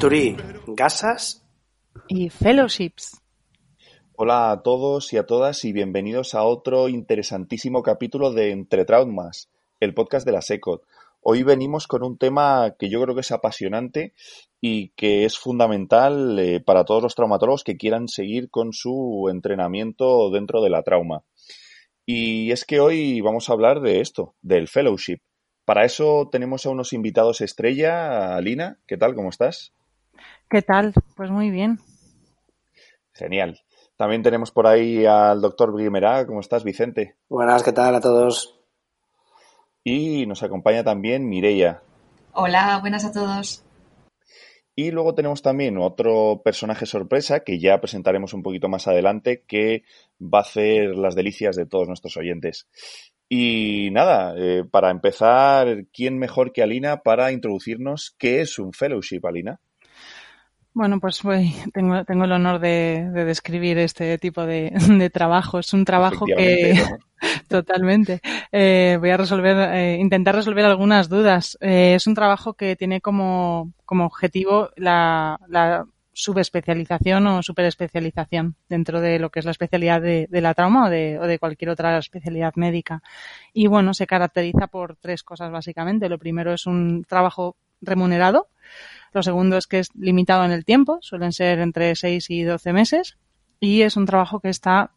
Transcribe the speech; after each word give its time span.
Bisturí, 0.00 0.34
gasas 0.66 1.44
y 2.08 2.30
fellowships. 2.30 3.20
Hola 4.16 4.50
a 4.50 4.62
todos 4.62 5.12
y 5.12 5.18
a 5.18 5.26
todas 5.26 5.62
y 5.66 5.74
bienvenidos 5.74 6.34
a 6.34 6.42
otro 6.42 6.88
interesantísimo 6.88 7.82
capítulo 7.82 8.32
de 8.32 8.50
Entre 8.50 8.86
Traumas, 8.86 9.50
el 9.78 9.92
podcast 9.92 10.24
de 10.24 10.32
la 10.32 10.40
SECOT. 10.40 10.84
Hoy 11.20 11.42
venimos 11.42 11.86
con 11.86 12.02
un 12.02 12.16
tema 12.16 12.76
que 12.78 12.88
yo 12.88 13.02
creo 13.02 13.14
que 13.14 13.20
es 13.20 13.30
apasionante 13.30 14.14
y 14.58 14.88
que 14.96 15.26
es 15.26 15.36
fundamental 15.36 16.38
eh, 16.38 16.60
para 16.60 16.86
todos 16.86 17.02
los 17.02 17.14
traumatólogos 17.14 17.62
que 17.62 17.76
quieran 17.76 18.08
seguir 18.08 18.48
con 18.48 18.72
su 18.72 19.28
entrenamiento 19.30 20.30
dentro 20.30 20.62
de 20.62 20.70
la 20.70 20.82
trauma. 20.82 21.24
Y 22.06 22.52
es 22.52 22.64
que 22.64 22.80
hoy 22.80 23.20
vamos 23.20 23.50
a 23.50 23.52
hablar 23.52 23.82
de 23.82 24.00
esto, 24.00 24.34
del 24.40 24.66
fellowship. 24.66 25.18
Para 25.66 25.84
eso 25.84 26.30
tenemos 26.32 26.64
a 26.64 26.70
unos 26.70 26.94
invitados 26.94 27.42
estrella. 27.42 28.34
Alina, 28.34 28.78
¿qué 28.86 28.96
tal? 28.96 29.14
¿Cómo 29.14 29.28
estás? 29.28 29.74
¿Qué 30.50 30.62
tal? 30.62 30.92
Pues 31.14 31.30
muy 31.30 31.48
bien. 31.50 31.78
Genial. 33.12 33.60
También 33.96 34.24
tenemos 34.24 34.50
por 34.50 34.66
ahí 34.66 35.06
al 35.06 35.40
doctor 35.40 35.76
Guimerá. 35.76 36.26
¿Cómo 36.26 36.40
estás, 36.40 36.64
Vicente? 36.64 37.14
Buenas, 37.28 37.62
¿qué 37.62 37.70
tal 37.70 37.94
a 37.94 38.00
todos? 38.00 38.58
Y 39.84 40.26
nos 40.26 40.42
acompaña 40.42 40.82
también 40.82 41.28
Mireia. 41.28 41.82
Hola, 42.32 42.78
buenas 42.80 43.04
a 43.04 43.12
todos. 43.12 43.64
Y 44.74 44.90
luego 44.90 45.14
tenemos 45.14 45.40
también 45.40 45.78
otro 45.78 46.42
personaje 46.42 46.84
sorpresa 46.84 47.44
que 47.44 47.60
ya 47.60 47.80
presentaremos 47.80 48.34
un 48.34 48.42
poquito 48.42 48.68
más 48.68 48.88
adelante 48.88 49.44
que 49.46 49.84
va 50.20 50.38
a 50.38 50.42
hacer 50.42 50.96
las 50.96 51.14
delicias 51.14 51.54
de 51.54 51.66
todos 51.66 51.86
nuestros 51.86 52.16
oyentes. 52.16 52.66
Y 53.28 53.90
nada, 53.92 54.34
eh, 54.36 54.64
para 54.68 54.90
empezar, 54.90 55.84
¿quién 55.92 56.18
mejor 56.18 56.52
que 56.52 56.64
Alina 56.64 57.02
para 57.02 57.30
introducirnos 57.30 58.16
qué 58.18 58.40
es 58.40 58.58
un 58.58 58.72
fellowship, 58.72 59.24
Alina? 59.24 59.60
Bueno, 60.72 61.00
pues 61.00 61.22
voy, 61.22 61.52
tengo, 61.72 62.04
tengo 62.04 62.24
el 62.24 62.32
honor 62.32 62.60
de, 62.60 63.10
describir 63.12 63.78
este 63.78 64.18
tipo 64.18 64.46
de, 64.46 65.10
trabajo. 65.12 65.58
Es 65.58 65.72
un 65.72 65.84
trabajo 65.84 66.26
que 66.26 66.80
totalmente 67.48 68.20
eh, 68.52 68.96
voy 69.00 69.10
a 69.10 69.16
resolver, 69.16 69.74
eh, 69.74 69.96
intentar 69.98 70.34
resolver 70.34 70.64
algunas 70.64 71.08
dudas. 71.08 71.58
Eh, 71.60 71.94
es 71.96 72.06
un 72.06 72.14
trabajo 72.14 72.54
que 72.54 72.76
tiene 72.76 73.00
como, 73.00 73.72
como 73.84 74.06
objetivo 74.06 74.70
la, 74.76 75.40
la 75.48 75.86
subespecialización 76.12 77.26
o 77.26 77.42
superespecialización 77.42 78.54
dentro 78.68 79.00
de 79.00 79.18
lo 79.18 79.30
que 79.30 79.40
es 79.40 79.44
la 79.44 79.52
especialidad 79.52 80.00
de, 80.00 80.28
de 80.30 80.40
la 80.40 80.54
trauma 80.54 80.86
o 80.86 80.90
de, 80.90 81.18
o 81.18 81.26
de, 81.26 81.38
cualquier 81.38 81.70
otra 81.70 81.98
especialidad 81.98 82.54
médica. 82.54 83.02
Y 83.52 83.66
bueno, 83.66 83.92
se 83.94 84.06
caracteriza 84.06 84.68
por 84.68 84.96
tres 84.96 85.24
cosas 85.24 85.50
básicamente. 85.50 86.08
Lo 86.08 86.18
primero 86.18 86.52
es 86.52 86.66
un 86.66 87.04
trabajo 87.08 87.56
remunerado. 87.80 88.48
Lo 89.12 89.22
segundo 89.22 89.56
es 89.56 89.66
que 89.66 89.80
es 89.80 89.88
limitado 89.94 90.44
en 90.44 90.52
el 90.52 90.64
tiempo, 90.64 90.98
suelen 91.02 91.32
ser 91.32 91.58
entre 91.58 91.96
6 91.96 92.30
y 92.30 92.42
12 92.42 92.72
meses, 92.72 93.18
y 93.58 93.82
es 93.82 93.96
un 93.96 94.06
trabajo 94.06 94.40
que 94.40 94.48
está 94.48 94.92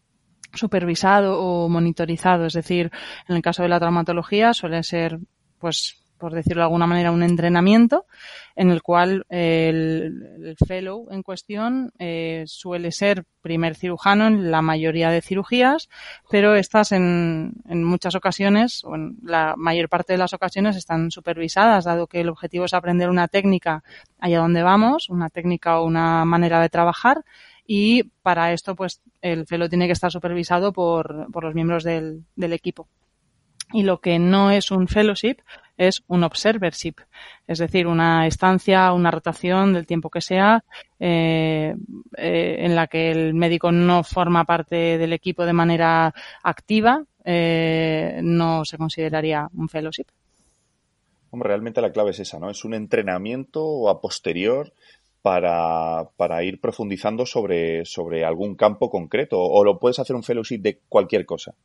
supervisado 0.53 1.40
o 1.40 1.68
monitorizado, 1.69 2.46
es 2.46 2.53
decir, 2.53 2.91
en 3.28 3.35
el 3.35 3.41
caso 3.41 3.63
de 3.63 3.69
la 3.69 3.79
traumatología 3.79 4.53
suele 4.53 4.84
ser 4.84 5.19
pues 5.57 6.02
por 6.23 6.34
decirlo 6.34 6.61
de 6.61 6.67
alguna 6.67 6.88
manera, 6.88 7.11
un 7.11 7.22
entrenamiento 7.22 8.06
en 8.56 8.72
el 8.72 8.81
cual 8.81 9.25
el, 9.28 10.56
fellow 10.66 11.09
en 11.11 11.22
cuestión 11.22 11.91
eh, 12.00 12.45
suele 12.47 12.94
ser 12.94 13.25
primer 13.41 13.75
cirujano 13.75 14.28
en 14.28 14.50
la 14.50 14.62
mayoría 14.62 15.09
de 15.09 15.22
cirugías, 15.22 15.89
pero 16.31 16.56
estas 16.56 16.94
en, 16.94 17.51
muchas 17.67 18.16
ocasiones, 18.16 18.85
o 18.85 18.95
en 18.95 19.17
la 19.22 19.56
mayor 19.57 19.89
parte 19.89 20.13
de 20.13 20.17
las 20.17 20.31
ocasiones, 20.31 20.78
están 20.78 21.12
supervisadas, 21.12 21.83
dado 21.83 22.07
que 22.07 22.22
el 22.22 22.29
objetivo 22.29 22.63
es 22.63 22.73
aprender 22.73 23.09
una 23.09 23.28
técnica 23.28 23.83
allá 24.17 24.39
donde 24.39 24.63
vamos, 24.63 25.09
una 25.09 25.29
técnica 25.29 25.81
o 25.81 25.85
una 25.85 26.23
manera 26.23 26.62
de 26.62 26.69
trabajar, 26.69 27.25
y 27.67 28.03
para 28.22 28.53
esto, 28.53 28.78
pues, 28.78 29.01
el 29.22 29.45
fellow 29.45 29.67
tiene 29.67 29.88
que 29.88 29.94
estar 29.94 30.09
supervisado 30.09 30.72
por, 30.72 31.29
por 31.33 31.44
los 31.44 31.53
miembros 31.53 31.83
del 31.83 32.23
equipo. 32.38 32.88
Y 33.73 33.83
lo 33.83 34.00
que 34.00 34.19
no 34.19 34.51
es 34.51 34.72
un 34.72 34.88
fellowship 34.88 35.38
es 35.78 36.03
un 36.07 36.23
observership, 36.23 36.95
es 37.47 37.59
decir, 37.59 37.88
una 37.88 38.28
estancia, 38.28 38.94
una 38.94 39.11
rotación 39.11 39.73
del 39.73 39.85
tiempo 39.85 40.09
que 40.09 40.22
sea, 40.22 40.63
eh, 41.00 41.75
eh, 42.17 42.56
en 42.59 42.75
la 42.75 42.88
que 42.88 43.11
el 43.11 43.34
médico 43.34 43.72
no 43.72 44.03
forma 44.03 44.45
parte 44.45 44.97
del 44.97 45.13
equipo 45.13 45.45
de 45.45 45.53
manera 45.53 46.13
activa, 46.44 47.03
eh, 47.25 48.19
no 48.22 48.66
se 48.66 48.78
consideraría 48.78 49.47
un 49.56 49.69
fellowship. 49.69 50.06
Hombre, 51.31 51.47
realmente 51.47 51.81
la 51.81 51.91
clave 51.91 52.12
es 52.12 52.19
esa, 52.19 52.38
¿no? 52.38 52.50
Es 52.50 52.63
un 52.63 52.75
entrenamiento 52.75 53.89
a 53.89 54.00
posterior 54.00 54.72
para, 55.23 56.09
para 56.17 56.44
ir 56.44 56.59
profundizando 56.59 57.25
sobre, 57.25 57.85
sobre 57.85 58.23
algún 58.23 58.56
campo 58.56 58.89
concreto, 58.91 59.39
o 59.39 59.63
lo 59.63 59.79
puedes 59.79 59.97
hacer 59.97 60.16
un 60.16 60.23
fellowship 60.23 60.59
de 60.59 60.79
cualquier 60.89 61.25
cosa. 61.25 61.56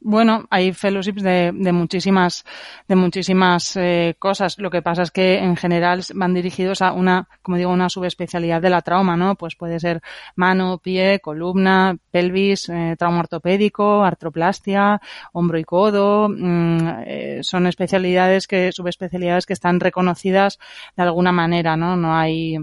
Bueno, 0.00 0.46
hay 0.50 0.72
fellowships 0.72 1.22
de, 1.22 1.50
de 1.52 1.72
muchísimas, 1.72 2.44
de 2.86 2.94
muchísimas 2.94 3.76
eh, 3.76 4.14
cosas. 4.18 4.56
Lo 4.58 4.70
que 4.70 4.80
pasa 4.80 5.02
es 5.02 5.10
que 5.10 5.38
en 5.38 5.56
general 5.56 6.02
van 6.14 6.34
dirigidos 6.34 6.82
a 6.82 6.92
una, 6.92 7.28
como 7.42 7.56
digo, 7.56 7.72
una 7.72 7.88
subespecialidad 7.88 8.62
de 8.62 8.70
la 8.70 8.82
trauma, 8.82 9.16
¿no? 9.16 9.34
Pues 9.34 9.56
puede 9.56 9.80
ser 9.80 10.00
mano, 10.36 10.78
pie, 10.78 11.18
columna, 11.18 11.96
pelvis, 12.12 12.68
eh, 12.68 12.94
trauma 12.96 13.20
ortopédico, 13.20 14.04
artroplastia, 14.04 15.00
hombro 15.32 15.58
y 15.58 15.64
codo. 15.64 16.28
Mm, 16.28 16.88
eh, 17.04 17.38
son 17.42 17.66
especialidades 17.66 18.46
que, 18.46 18.70
subespecialidades 18.70 19.46
que 19.46 19.52
están 19.54 19.80
reconocidas 19.80 20.58
de 20.96 21.02
alguna 21.02 21.32
manera, 21.32 21.76
¿no? 21.76 21.96
No 21.96 22.14
hay, 22.16 22.56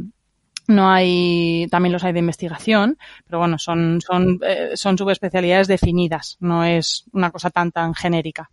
no 0.67 0.89
hay, 0.89 1.67
también 1.69 1.93
los 1.93 2.03
hay 2.03 2.13
de 2.13 2.19
investigación, 2.19 2.97
pero 3.25 3.39
bueno, 3.39 3.57
son, 3.59 4.01
son, 4.01 4.39
eh, 4.43 4.71
son 4.75 4.97
subespecialidades 4.97 5.67
definidas, 5.67 6.37
no 6.39 6.63
es 6.63 7.05
una 7.11 7.31
cosa 7.31 7.49
tan, 7.49 7.71
tan 7.71 7.93
genérica. 7.93 8.49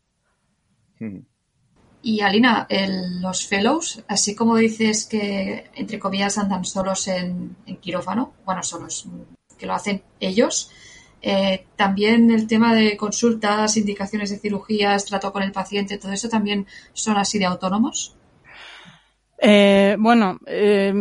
Y 2.02 2.20
Alina, 2.20 2.66
el, 2.68 3.20
los 3.20 3.46
fellows, 3.46 4.04
así 4.08 4.34
como 4.34 4.56
dices 4.56 5.06
que, 5.06 5.70
entre 5.74 5.98
comillas, 5.98 6.38
andan 6.38 6.64
solos 6.64 7.08
en, 7.08 7.56
en 7.66 7.76
quirófano, 7.76 8.34
bueno, 8.44 8.62
solos, 8.62 9.06
que 9.58 9.66
lo 9.66 9.74
hacen 9.74 10.02
ellos, 10.20 10.70
eh, 11.22 11.66
también 11.76 12.32
el 12.32 12.48
tema 12.48 12.74
de 12.74 12.96
consultas, 12.96 13.76
indicaciones 13.76 14.30
de 14.30 14.38
cirugías, 14.38 15.04
trato 15.04 15.32
con 15.32 15.44
el 15.44 15.53
paciente, 15.53 15.98
todo 15.98 16.12
eso 16.12 16.28
también 16.28 16.66
son 16.92 17.16
así 17.16 17.38
de 17.38 17.47
autónomos. 17.47 18.16
Eh, 19.44 19.97
bueno, 19.98 20.39
eh, 20.47 20.94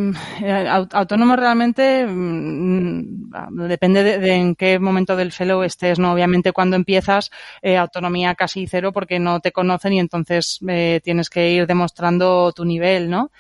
autónomo 0.94 1.36
realmente 1.36 2.08
mm, 2.08 3.68
depende 3.68 4.04
de, 4.04 4.34
en 4.34 4.56
qué 4.56 4.80
momento 4.80 5.16
del 5.16 5.32
fellow 5.32 5.62
estés, 5.62 6.00
¿no? 6.00 6.12
Obviamente 6.12 6.52
cuando 6.52 6.76
empiezas, 6.76 7.30
eh, 7.62 7.78
autonomía 7.78 8.34
casi 8.34 8.66
cero 8.66 8.92
porque 8.94 9.20
no 9.20 9.42
te 9.42 9.52
conocen 9.52 9.94
y 9.94 10.00
entonces 10.00 10.58
eh, 10.68 11.02
tienes 11.04 11.30
que 11.30 11.52
ir 11.52 11.68
demostrando 11.68 12.52
tu 12.52 12.66
nivel, 12.66 13.12
¿no? 13.12 13.32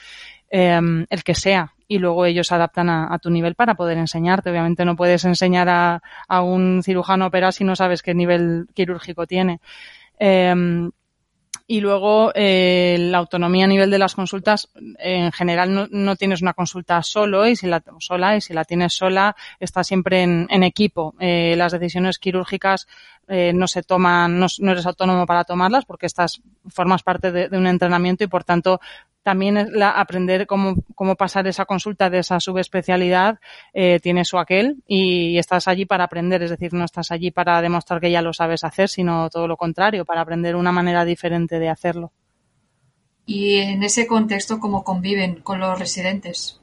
Em, 0.51 1.07
el 1.09 1.23
que 1.23 1.33
sea. 1.33 1.73
Y 1.87 1.97
luego 1.97 2.25
ellos 2.27 2.51
adaptan 2.51 2.89
a, 2.89 3.17
tu 3.19 3.31
nivel 3.31 3.55
para 3.55 3.73
poder 3.75 3.97
enseñarte. 3.97 4.51
Obviamente 4.51 4.85
no 4.85 4.95
puedes 4.95 5.25
enseñar 5.25 5.67
a, 5.67 6.01
a 6.27 6.41
un 6.41 6.83
cirujano 6.83 7.25
operar 7.25 7.53
si 7.53 7.63
no 7.63 7.75
sabes 7.75 8.03
qué 8.03 8.13
nivel 8.13 8.67
quirúrgico 8.75 9.25
tiene. 9.25 9.61
Y 11.71 11.79
luego 11.79 12.33
eh, 12.35 12.97
la 12.99 13.19
autonomía 13.19 13.63
a 13.63 13.67
nivel 13.69 13.89
de 13.89 13.97
las 13.97 14.13
consultas, 14.13 14.67
en 14.99 15.31
general 15.31 15.73
no, 15.73 15.87
no, 15.89 16.17
tienes 16.17 16.41
una 16.41 16.53
consulta 16.53 17.01
solo 17.01 17.47
y 17.47 17.55
si 17.55 17.65
la 17.65 17.81
sola 17.99 18.35
y 18.35 18.41
si 18.41 18.53
la 18.53 18.65
tienes 18.65 18.93
sola 18.93 19.37
está 19.57 19.81
siempre 19.81 20.21
en, 20.21 20.47
en 20.49 20.63
equipo. 20.63 21.15
Eh, 21.17 21.55
las 21.55 21.71
decisiones 21.71 22.19
quirúrgicas 22.19 22.89
eh, 23.29 23.53
no 23.53 23.67
se 23.67 23.83
toman, 23.83 24.37
no, 24.37 24.47
no, 24.59 24.71
eres 24.73 24.85
autónomo 24.85 25.25
para 25.25 25.45
tomarlas 25.45 25.85
porque 25.85 26.07
estás 26.07 26.41
formas 26.67 27.03
parte 27.03 27.31
de, 27.31 27.47
de 27.47 27.57
un 27.57 27.67
entrenamiento 27.67 28.25
y 28.25 28.27
por 28.27 28.43
tanto 28.43 28.81
también 29.23 29.57
es 29.57 29.69
la, 29.69 29.91
aprender 29.91 30.47
cómo, 30.47 30.75
cómo, 30.95 31.15
pasar 31.15 31.47
esa 31.47 31.65
consulta 31.65 32.09
de 32.09 32.19
esa 32.19 32.39
subespecialidad 32.39 33.39
eh, 33.73 33.99
tiene 34.01 34.25
su 34.25 34.37
aquel 34.37 34.77
y, 34.87 35.31
y, 35.31 35.37
estás 35.37 35.67
allí 35.67 35.85
para 35.85 36.05
aprender, 36.05 36.41
es 36.43 36.49
decir, 36.49 36.73
no 36.73 36.85
estás 36.85 37.11
allí 37.11 37.31
para 37.31 37.61
demostrar 37.61 37.99
que 37.99 38.11
ya 38.11 38.21
lo 38.21 38.33
sabes 38.33 38.63
hacer, 38.63 38.89
sino 38.89 39.29
todo 39.29 39.47
lo 39.47 39.57
contrario, 39.57 40.05
para 40.05 40.21
aprender 40.21 40.55
una 40.55 40.71
manera 40.71 41.05
diferente 41.05 41.59
de 41.59 41.69
hacerlo. 41.69 42.11
Y 43.25 43.57
en 43.57 43.83
ese 43.83 44.07
contexto, 44.07 44.59
¿cómo 44.59 44.83
conviven 44.83 45.41
con 45.41 45.59
los 45.59 45.77
residentes? 45.77 46.60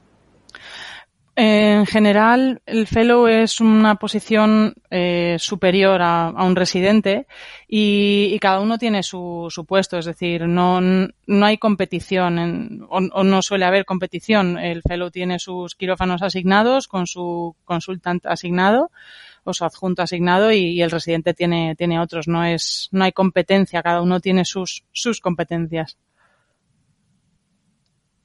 En 1.41 1.85
general, 1.85 2.61
el 2.65 2.85
fellow 2.85 3.25
es 3.27 3.61
una 3.61 3.95
posición 3.95 4.73
eh, 4.91 5.37
superior 5.39 6.01
a, 6.01 6.33
un 6.35 6.53
residente 6.53 7.27
y, 7.65 8.37
cada 8.39 8.59
uno 8.59 8.77
tiene 8.77 9.03
su, 9.03 9.47
puesto, 9.65 9.97
es 9.97 10.03
decir, 10.03 10.49
no, 10.49 10.81
no 10.81 11.45
hay 11.45 11.57
competición 11.57 12.85
o, 12.89 13.23
no 13.23 13.41
suele 13.41 13.63
haber 13.63 13.85
competición. 13.85 14.57
El 14.57 14.81
fellow 14.81 15.11
tiene 15.11 15.39
sus 15.39 15.75
quirófanos 15.75 16.21
asignados 16.23 16.89
con 16.89 17.07
su 17.07 17.55
consultant 17.63 18.25
asignado 18.25 18.91
o 19.45 19.53
su 19.53 19.63
adjunto 19.63 20.01
asignado 20.01 20.51
y, 20.51 20.81
el 20.81 20.91
residente 20.91 21.33
tiene, 21.33 21.73
tiene 21.77 22.01
otros. 22.01 22.27
No 22.27 22.43
es, 22.43 22.89
no 22.91 23.05
hay 23.05 23.13
competencia, 23.13 23.81
cada 23.81 24.01
uno 24.01 24.19
tiene 24.19 24.43
sus, 24.43 24.83
sus 24.91 25.21
competencias. 25.21 25.97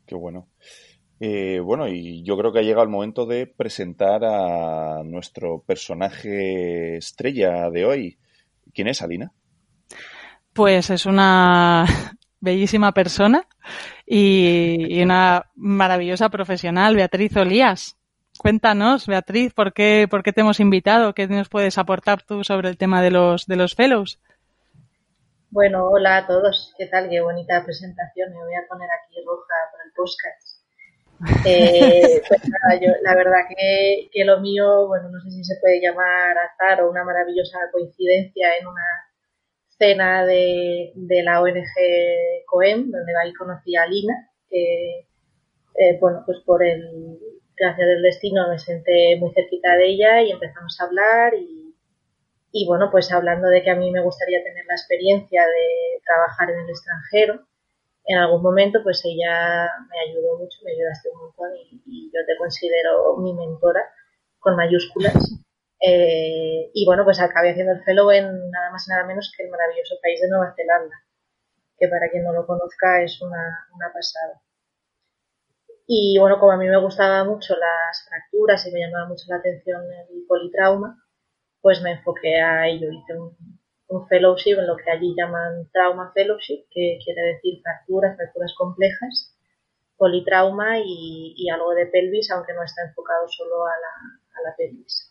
Qué 0.05 0.17
bueno. 0.17 0.49
Eh, 1.27 1.59
bueno, 1.61 1.89
y 1.89 2.23
yo 2.23 2.37
creo 2.37 2.53
que 2.53 2.59
ha 2.59 2.63
llegado 2.63 2.83
el 2.83 2.91
momento 2.91 3.25
de 3.25 3.47
presentar 3.47 4.23
a 4.27 5.03
nuestro 5.05 5.63
personaje 5.63 6.99
estrella 6.99 7.71
de 7.71 7.87
hoy. 7.87 8.19
¿Quién 8.75 8.89
es 8.89 9.01
Alina? 9.01 9.33
Pues 10.53 10.91
es 10.91 11.07
una 11.07 11.87
bellísima 12.41 12.93
persona 12.93 13.49
y, 14.05 15.03
una 15.03 15.47
maravillosa 15.55 16.29
profesional, 16.29 16.95
Beatriz 16.95 17.35
Olías. 17.39 17.97
Cuéntanos, 18.37 19.07
Beatriz, 19.07 19.55
¿por 19.55 19.73
qué, 19.73 20.07
¿por 20.11 20.23
qué 20.23 20.35
te 20.35 20.43
hemos 20.43 20.61
invitado? 20.61 21.15
¿Qué 21.15 21.27
nos 21.27 21.49
puedes 21.49 21.79
aportar 21.79 22.21
tú 22.21 22.45
sobre 22.45 22.69
el 22.69 22.77
tema 22.77 23.01
de 23.01 23.13
los, 23.13 23.47
de 23.47 23.57
los 23.57 23.75
fellows? 23.75 24.21
Bueno, 25.49 25.87
hola 25.89 26.19
a 26.19 26.27
todos. 26.27 26.75
¿Qué 26.77 26.85
tal? 26.85 27.09
Qué 27.09 27.23
bonita 27.23 27.65
presentación. 27.65 28.31
Me 28.31 28.45
voy 28.45 28.55
a 28.57 28.69
poner 28.69 28.91
aquí 28.91 29.25
roja 29.25 29.55
para 29.73 29.85
el 29.85 29.93
podcast. 29.97 30.54
Eh, 31.47 32.23
pues 32.29 32.41
nada, 32.49 32.81
yo, 32.81 32.93
la 33.03 33.15
verdad 33.15 33.41
que, 33.49 34.25
lo 34.25 34.41
mío, 34.41 34.87
bueno, 34.89 35.09
no 35.11 35.21
sé 35.21 35.31
si 35.31 35.45
se 35.45 35.57
puede 35.61 35.81
llamar 35.81 36.37
azar 36.39 36.83
o 36.83 36.91
una 36.91 37.05
maravillosa 37.05 37.59
coincidencia 37.73 38.57
en 38.59 38.67
una 38.67 38.83
cena 39.79 40.25
de, 40.27 40.93
de 40.95 41.23
la 41.23 41.41
ONG 41.41 41.65
COEM, 42.47 42.91
donde 42.91 43.13
ahí 43.23 43.33
conocí 43.35 43.77
a 43.77 43.87
Lina, 43.87 44.31
que, 44.49 45.07
eh, 45.77 45.99
bueno, 46.01 46.23
pues 46.27 46.39
por 46.41 46.65
el, 46.65 47.19
gracias 47.57 47.89
del 47.89 48.03
destino 48.03 48.49
me 48.49 48.59
senté 48.59 49.17
muy 49.17 49.33
cerquita 49.33 49.77
de 49.77 49.87
ella 49.87 50.23
y 50.23 50.31
empezamos 50.31 50.81
a 50.81 50.85
hablar 50.85 51.35
y, 51.35 51.75
y 52.53 52.67
bueno, 52.67 52.89
pues 52.91 53.11
hablando 53.13 53.49
de 53.49 53.63
que 53.63 53.71
a 53.71 53.77
mí 53.77 53.91
me 53.91 54.03
gustaría 54.03 54.43
tener 54.43 54.65
la 54.67 54.75
experiencia 54.75 55.43
de 55.43 56.01
trabajar 56.05 56.51
en 56.51 56.61
el 56.61 56.71
extranjero, 56.71 57.47
en 58.07 58.19
algún 58.19 58.43
momento 58.43 58.81
pues 58.83 59.03
ella 59.05 59.69
me 59.91 60.01
ayudó 60.01 60.39
mucho, 60.39 60.59
me 60.65 60.73
ayudaste 60.73 61.09
un 61.11 61.21
montón 61.21 61.51
y, 61.57 62.11
yo 62.15 62.21
te 62.27 62.37
considero 62.39 63.17
mi 63.17 63.35
mentora 63.35 63.91
con 64.39 64.55
mayúsculas. 64.55 65.15
Eh, 65.81 66.71
y 66.73 66.87
bueno, 66.87 67.05
pues 67.05 67.21
acabé 67.21 67.51
haciendo 67.51 67.73
el 67.73 67.83
fellow 67.83 68.11
en 68.13 68.51
nada 68.51 68.71
más 68.71 68.87
y 68.87 68.91
nada 68.91 69.05
menos 69.05 69.33
que 69.37 69.43
el 69.43 69.51
maravilloso 69.51 69.97
país 70.01 70.21
de 70.21 70.29
Nueva 70.29 70.55
Zelanda, 70.55 70.95
que 71.77 71.89
para 71.89 72.09
quien 72.11 72.23
no 72.23 72.33
lo 72.33 72.47
conozca 72.47 73.03
es 73.03 73.21
una, 73.21 73.67
una 73.75 73.93
pasada. 73.93 74.41
Y 75.87 76.17
bueno, 76.19 76.39
como 76.39 76.53
a 76.53 76.57
mí 76.57 76.67
me 76.67 76.81
gustaban 76.81 77.29
mucho 77.29 77.55
las 77.57 78.07
fracturas 78.09 78.67
y 78.67 78.73
me 78.73 78.81
llamaba 78.81 79.09
mucho 79.09 79.25
la 79.29 79.37
atención 79.37 79.83
el 79.93 80.25
politrauma, 80.27 81.05
pues 81.61 81.83
me 81.83 81.93
enfoqué 81.93 82.41
a 82.41 82.67
ello. 82.69 82.91
Hice 82.91 83.19
un, 83.19 83.54
un 83.89 84.07
fellowship 84.09 84.59
en 84.59 84.67
lo 84.67 84.77
que 84.77 84.91
allí 84.91 85.15
llaman 85.17 85.69
trauma 85.73 86.11
fellowship, 86.15 86.65
que 86.71 86.99
quiere 87.05 87.23
decir 87.35 87.61
fracturas, 87.63 88.17
fracturas 88.17 88.55
complejas, 88.57 89.35
politrauma 89.97 90.79
y, 90.79 91.49
algo 91.51 91.75
de 91.75 91.87
pelvis, 91.87 92.31
aunque 92.31 92.53
no 92.55 92.63
está 92.63 92.83
enfocado 92.83 93.29
solo 93.29 93.67
a 93.67 93.71
la, 93.71 94.51
a 94.51 94.57
pelvis. 94.57 95.11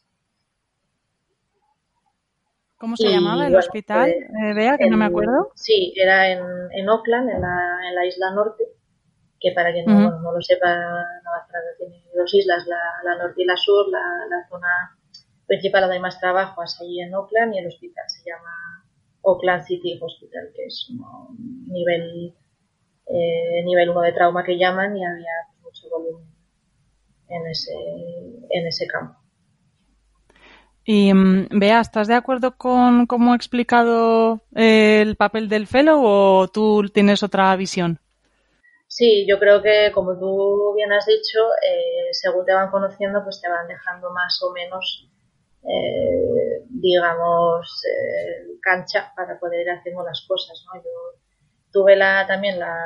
¿Cómo 2.78 2.98
se 2.98 3.08
llamaba 3.10 3.48
el 3.48 3.56
hospital? 3.56 4.14
Pues, 4.14 4.58
eh, 4.58 4.76
que 4.78 4.90
no 4.90 4.98
me 4.98 5.06
acuerdo. 5.06 5.52
Sí, 5.56 5.94
era 5.96 6.30
en, 6.30 6.44
en 6.72 6.90
Auckland, 6.90 7.30
en 7.30 7.40
la, 7.40 7.80
en 7.88 7.96
la 7.96 8.06
isla 8.06 8.32
norte, 8.32 8.66
que 9.40 9.54
para 9.54 9.72
quien 9.72 9.86
no, 9.86 10.20
no, 10.20 10.32
lo 10.34 10.42
sepa, 10.42 10.68
Nueva 10.68 11.48
Zelanda 11.48 11.72
tiene 11.78 12.04
dos 12.14 12.34
islas, 12.34 12.68
la, 12.68 12.80
la 13.06 13.24
norte 13.24 13.42
y 13.42 13.46
la 13.46 13.56
sur, 13.56 13.88
la, 13.90 14.26
la 14.30 14.48
zona 14.50 14.98
principal 15.48 15.82
donde 15.82 15.96
hay 15.96 16.02
más 16.02 16.20
trabajo 16.20 16.64
es 16.64 16.80
allí 16.82 17.02
en 17.02 17.14
Oakland 17.14 17.56
y 17.56 17.60
el 17.60 17.68
hospital 17.68 18.06
se 18.08 18.30
llama 18.30 18.86
Oakland 19.22 19.64
City 19.64 20.00
Hospital, 20.02 20.52
que 20.56 20.66
es 20.66 20.90
un 20.90 21.68
nivel 21.68 22.34
eh, 23.08 23.64
nivel 23.66 23.90
1 23.90 24.02
de 24.02 24.14
trauma 24.14 24.44
que 24.44 24.58
llaman 24.58 24.96
y 24.96 25.06
había 25.06 25.32
mucho 25.62 25.90
volumen 25.90 26.26
en 27.30 27.48
ese, 27.48 27.74
en 28.50 28.68
ese 28.68 28.88
campo. 28.88 29.20
Y 30.86 31.14
mm, 31.14 31.48
Bea, 31.52 31.80
¿estás 31.80 32.08
de 32.08 32.16
acuerdo 32.16 32.58
con 32.58 33.06
cómo 33.06 33.34
ha 33.34 33.36
explicado 33.36 34.42
eh, 34.56 35.02
el 35.02 35.16
papel 35.16 35.50
del 35.50 35.68
fellow 35.68 36.02
o 36.04 36.48
tú 36.48 36.90
tienes 36.94 37.24
otra 37.24 37.56
visión? 37.56 38.00
Sí, 38.88 39.26
yo 39.28 39.40
creo 39.40 39.62
que 39.62 39.92
como 39.94 40.18
tú 40.20 40.74
bien 40.76 40.92
has 40.92 41.06
dicho, 41.06 41.40
eh, 41.68 42.10
según 42.12 42.46
te 42.46 42.54
van 42.54 42.70
conociendo, 42.70 43.24
pues 43.24 43.42
te 43.42 43.50
van 43.50 43.68
dejando 43.68 44.12
más 44.12 44.40
o 44.44 44.52
menos 44.52 45.10
eh, 45.66 46.66
digamos, 46.70 47.84
eh, 47.86 48.58
cancha 48.62 49.14
para 49.16 49.40
poder 49.40 49.62
ir 49.62 49.70
haciendo 49.72 50.04
las 50.04 50.26
cosas, 50.28 50.64
¿no? 50.68 50.82
Yo 50.82 51.20
tuve 51.72 51.96
la, 51.96 52.26
también 52.28 52.60
la, 52.60 52.78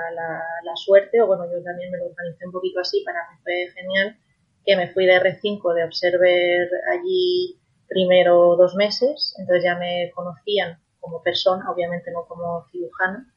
la, 0.64 0.76
suerte, 0.76 1.22
o 1.22 1.28
bueno, 1.28 1.46
yo 1.46 1.62
también 1.64 1.92
me 1.92 1.98
lo 1.98 2.06
organicé 2.06 2.46
un 2.46 2.52
poquito 2.52 2.80
así, 2.80 3.04
para 3.04 3.20
mí 3.30 3.38
fue 3.44 3.68
genial, 3.76 4.18
que 4.64 4.76
me 4.76 4.94
fui 4.94 5.06
de 5.06 5.20
R5 5.20 5.74
de 5.74 5.84
Observer 5.84 6.70
allí 6.94 7.60
primero 7.88 8.56
dos 8.56 8.76
meses, 8.76 9.34
entonces 9.40 9.64
ya 9.64 9.76
me 9.76 10.12
conocían 10.14 10.80
como 11.00 11.24
persona, 11.24 11.70
obviamente 11.72 12.12
no 12.12 12.26
como 12.28 12.66
cirujana, 12.72 13.34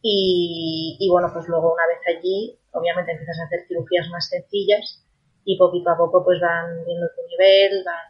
y, 0.00 0.96
y 1.00 1.10
bueno, 1.10 1.28
pues 1.32 1.46
luego 1.48 1.74
una 1.74 1.86
vez 1.88 1.98
allí, 2.06 2.58
obviamente 2.72 3.12
empiezas 3.12 3.38
a 3.40 3.44
hacer 3.44 3.66
cirugías 3.66 4.08
más 4.10 4.28
sencillas 4.28 5.04
y 5.44 5.58
poquito 5.58 5.90
a 5.90 5.96
poco 5.96 6.24
pues 6.24 6.40
van 6.40 6.84
viendo 6.84 7.06
tu 7.08 7.22
nivel, 7.28 7.82
van 7.84 8.09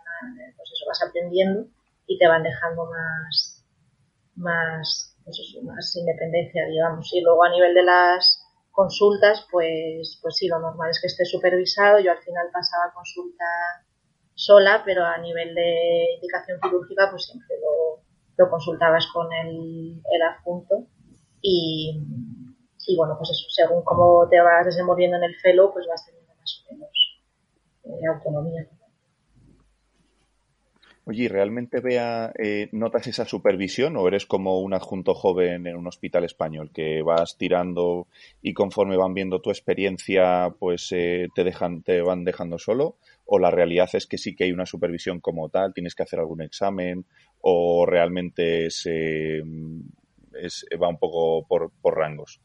pues 0.57 0.71
eso 0.73 0.85
vas 0.87 1.03
aprendiendo 1.03 1.67
y 2.07 2.19
te 2.19 2.29
van 2.29 2.43
dejando 2.43 2.87
más, 2.87 3.65
más, 4.35 5.17
pues 5.25 5.39
más 5.63 5.97
independencia, 5.97 6.67
digamos. 6.67 7.13
Y 7.13 7.21
luego 7.21 7.45
a 7.45 7.51
nivel 7.51 7.75
de 7.75 7.83
las 7.83 8.43
consultas, 8.71 9.47
pues, 9.51 10.19
pues 10.23 10.37
sí, 10.37 10.49
lo 10.49 10.59
normal 10.59 10.91
es 10.91 11.01
que 11.01 11.07
esté 11.07 11.25
supervisado. 11.25 12.01
Yo 12.01 12.13
al 12.13 12.23
final 12.23 12.49
pasaba 12.53 12.93
consulta 12.95 13.45
sola, 14.35 14.83
pero 14.85 15.05
a 15.05 15.19
nivel 15.19 15.55
de 15.55 16.15
indicación 16.15 16.59
quirúrgica, 16.61 17.09
pues 17.11 17.27
siempre 17.27 17.57
lo, 17.61 18.03
lo 18.37 18.51
consultabas 18.51 19.07
con 19.13 19.33
el, 19.33 20.03
el 20.11 20.23
adjunto. 20.23 20.87
Y, 21.43 22.03
y 22.87 22.97
bueno, 22.97 23.15
pues 23.19 23.31
eso, 23.31 23.47
según 23.51 23.85
cómo 23.85 24.29
te 24.29 24.41
vas 24.41 24.67
desenvolviendo 24.67 25.17
en 25.17 25.25
el 25.25 25.37
fellow, 25.37 25.73
pues 25.73 25.87
vas 25.87 26.05
teniendo 26.07 26.35
más 26.35 26.65
o 26.65 26.73
menos 26.73 27.23
eh, 27.85 28.07
autonomía. 28.09 28.67
Oye, 31.11 31.25
¿y 31.25 31.29
realmente 31.29 31.81
vea, 31.81 32.33
eh, 32.39 32.69
notas 32.71 33.09
esa 33.09 33.25
supervisión 33.25 33.97
o 33.97 34.07
eres 34.07 34.27
como 34.27 34.61
un 34.61 34.75
adjunto 34.75 35.13
joven 35.13 35.67
en 35.67 35.75
un 35.75 35.89
hospital 35.89 36.23
español 36.23 36.71
que 36.73 37.03
vas 37.03 37.37
tirando 37.37 38.07
y 38.43 38.55
conforme 38.55 38.97
van 38.97 39.13
viendo 39.13 39.41
tu 39.41 39.51
experiencia, 39.51 40.55
pues 40.61 40.93
eh, 40.93 41.27
te 41.35 41.43
dejan, 41.43 41.83
te 41.83 42.01
van 42.01 42.23
dejando 42.23 42.61
solo? 42.61 42.95
¿O 43.27 43.41
la 43.41 43.51
realidad 43.51 43.91
es 43.95 44.07
que 44.07 44.19
sí 44.19 44.37
que 44.37 44.45
hay 44.45 44.53
una 44.53 44.67
supervisión 44.67 45.19
como 45.19 45.49
tal, 45.49 45.75
tienes 45.75 45.97
que 45.97 46.05
hacer 46.05 46.21
algún 46.21 46.43
examen 46.43 47.05
o 47.41 47.87
realmente 47.87 48.69
eh, 48.85 49.43
es, 50.41 50.65
va 50.81 50.89
un 50.89 50.99
poco 50.99 51.45
por, 51.49 51.73
por, 51.83 51.97
rangos? 51.97 52.41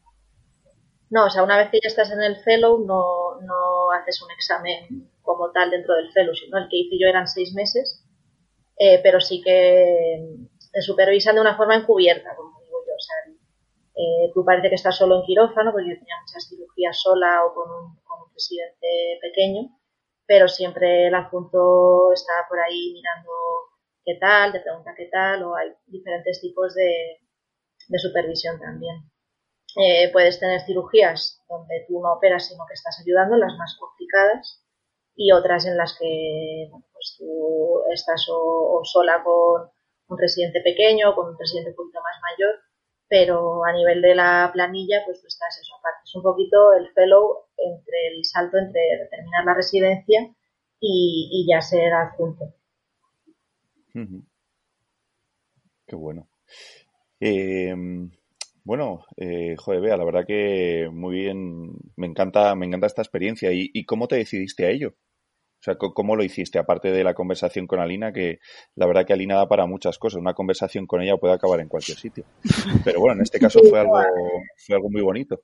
No, 1.08 1.26
o 1.26 1.30
sea, 1.30 1.44
una 1.44 1.56
vez 1.56 1.68
que 1.70 1.78
ya 1.80 1.86
estás 1.86 2.10
en 2.10 2.20
el 2.20 2.34
fellow 2.38 2.84
no, 2.84 3.40
no 3.42 3.92
haces 3.92 4.20
un 4.22 4.32
examen 4.32 5.08
como 5.22 5.52
tal 5.52 5.70
dentro 5.70 5.94
del 5.94 6.10
fellow, 6.10 6.34
sino 6.34 6.58
el 6.58 6.68
que 6.68 6.78
hice 6.78 6.98
yo 6.98 7.06
eran 7.06 7.28
seis 7.28 7.54
meses 7.54 8.02
eh, 8.78 9.00
pero 9.02 9.20
sí 9.20 9.42
que 9.42 10.20
te 10.72 10.82
supervisan 10.82 11.34
de 11.36 11.40
una 11.40 11.56
forma 11.56 11.76
encubierta, 11.76 12.34
como 12.36 12.60
digo 12.60 12.78
yo. 12.86 12.94
O 12.94 13.00
sea, 13.00 13.34
eh, 13.94 14.30
tú 14.34 14.44
parece 14.44 14.68
que 14.68 14.74
estás 14.74 14.96
solo 14.96 15.20
en 15.20 15.26
quirófano, 15.26 15.72
porque 15.72 15.88
yo 15.88 15.98
tenía 15.98 16.16
muchas 16.20 16.48
cirugías 16.48 17.00
sola 17.00 17.44
o 17.46 17.54
con 17.54 17.70
un, 17.70 17.96
con 18.04 18.30
presidente 18.30 19.18
pequeño, 19.22 19.70
pero 20.26 20.48
siempre 20.48 21.06
el 21.06 21.14
adjunto 21.14 22.12
está 22.12 22.32
por 22.48 22.58
ahí 22.60 22.92
mirando 22.92 23.30
qué 24.04 24.14
tal, 24.20 24.52
te 24.52 24.60
pregunta 24.60 24.94
qué 24.96 25.06
tal, 25.06 25.44
o 25.44 25.56
hay 25.56 25.72
diferentes 25.86 26.40
tipos 26.40 26.74
de, 26.74 27.20
de 27.88 27.98
supervisión 27.98 28.58
también. 28.60 28.96
Eh, 29.76 30.10
puedes 30.12 30.40
tener 30.40 30.60
cirugías 30.62 31.42
donde 31.48 31.84
tú 31.86 32.00
no 32.00 32.14
operas, 32.14 32.48
sino 32.48 32.64
que 32.66 32.74
estás 32.74 32.98
ayudando, 33.00 33.36
las 33.36 33.56
más 33.58 33.76
complicadas, 33.78 34.64
y 35.14 35.32
otras 35.32 35.66
en 35.66 35.76
las 35.76 35.96
que 35.98 36.70
pues 37.06 37.16
tú 37.18 37.82
estás 37.92 38.26
o, 38.30 38.80
sola 38.84 39.22
con 39.24 39.70
un 40.08 40.18
residente 40.18 40.60
pequeño, 40.62 41.14
con 41.14 41.28
un 41.28 41.38
residente 41.38 41.70
un 41.70 41.76
poquito 41.76 42.00
más 42.00 42.20
mayor, 42.22 42.54
pero 43.08 43.64
a 43.64 43.72
nivel 43.72 44.02
de 44.02 44.14
la 44.14 44.50
planilla, 44.52 45.02
pues 45.04 45.20
tú 45.20 45.26
estás 45.28 45.58
eso 45.60 45.74
aparte. 45.76 46.00
Es 46.04 46.14
un 46.14 46.22
poquito 46.22 46.72
el 46.74 46.88
fellow 46.92 47.44
entre 47.56 48.08
el 48.08 48.24
salto 48.24 48.58
entre 48.58 49.08
terminar 49.10 49.44
la 49.44 49.54
residencia 49.54 50.34
y, 50.80 51.46
ya 51.48 51.60
ser 51.60 51.92
adjunto. 51.92 52.54
Qué 55.86 55.96
bueno. 55.96 56.28
Eh, 57.20 57.74
bueno, 58.64 59.04
eh, 59.16 59.54
joder, 59.56 59.80
Bea, 59.80 59.96
la 59.96 60.04
verdad 60.04 60.26
que 60.26 60.88
muy 60.92 61.14
bien, 61.14 61.70
me 61.94 62.06
encanta, 62.08 62.54
me 62.56 62.66
encanta 62.66 62.88
esta 62.88 63.02
experiencia. 63.02 63.50
¿Y, 63.52 63.84
cómo 63.84 64.08
te 64.08 64.16
decidiste 64.16 64.66
a 64.66 64.70
ello? 64.70 64.94
Sea, 65.66 65.74
¿cómo 65.78 66.14
lo 66.14 66.22
hiciste? 66.22 66.60
Aparte 66.60 66.92
de 66.92 67.02
la 67.02 67.12
conversación 67.12 67.66
con 67.66 67.80
Alina, 67.80 68.12
que 68.12 68.38
la 68.76 68.86
verdad 68.86 69.04
que 69.04 69.12
Alina 69.12 69.34
da 69.34 69.48
para 69.48 69.66
muchas 69.66 69.98
cosas. 69.98 70.20
Una 70.20 70.32
conversación 70.32 70.86
con 70.86 71.02
ella 71.02 71.16
puede 71.16 71.34
acabar 71.34 71.58
en 71.58 71.66
cualquier 71.66 71.98
sitio. 71.98 72.24
Pero 72.84 73.00
bueno, 73.00 73.16
en 73.16 73.22
este 73.22 73.40
caso 73.40 73.58
fue 73.68 73.80
algo, 73.80 73.98
fue 74.64 74.76
algo 74.76 74.88
muy 74.88 75.02
bonito. 75.02 75.40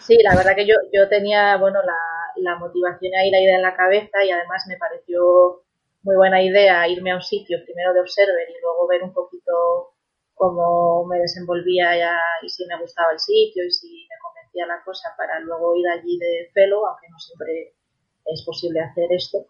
Sí, 0.00 0.18
la 0.22 0.36
verdad 0.36 0.54
que 0.54 0.66
yo, 0.66 0.74
yo 0.92 1.08
tenía, 1.08 1.56
bueno, 1.56 1.80
la, 1.80 1.96
la 2.36 2.58
motivación 2.58 3.14
ahí, 3.14 3.30
la 3.30 3.40
idea 3.40 3.56
en 3.56 3.62
la 3.62 3.74
cabeza 3.74 4.22
y 4.22 4.30
además 4.30 4.64
me 4.68 4.76
pareció 4.76 5.62
muy 6.02 6.14
buena 6.16 6.42
idea 6.42 6.86
irme 6.86 7.12
a 7.12 7.16
un 7.16 7.22
sitio 7.22 7.56
primero 7.64 7.94
de 7.94 8.00
observer 8.00 8.50
y 8.50 8.60
luego 8.60 8.86
ver 8.86 9.02
un 9.02 9.14
poquito 9.14 9.94
cómo 10.34 11.06
me 11.06 11.20
desenvolvía 11.20 11.96
ya 11.96 12.18
y 12.42 12.50
si 12.50 12.66
me 12.66 12.78
gustaba 12.78 13.12
el 13.12 13.18
sitio 13.18 13.64
y 13.64 13.70
si 13.70 14.06
me 14.10 14.16
convencía 14.20 14.66
la 14.66 14.84
cosa 14.84 15.08
para 15.16 15.40
luego 15.40 15.74
ir 15.74 15.88
allí 15.88 16.18
de 16.18 16.50
pelo, 16.52 16.86
aunque 16.86 17.08
no 17.08 17.18
siempre 17.18 17.76
es 18.24 18.42
posible 18.44 18.80
hacer 18.80 19.06
esto. 19.10 19.46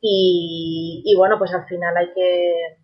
Y, 0.00 1.02
y 1.04 1.14
bueno, 1.16 1.38
pues 1.38 1.52
al 1.52 1.66
final 1.66 1.96
hay 1.96 2.12
que, 2.12 2.76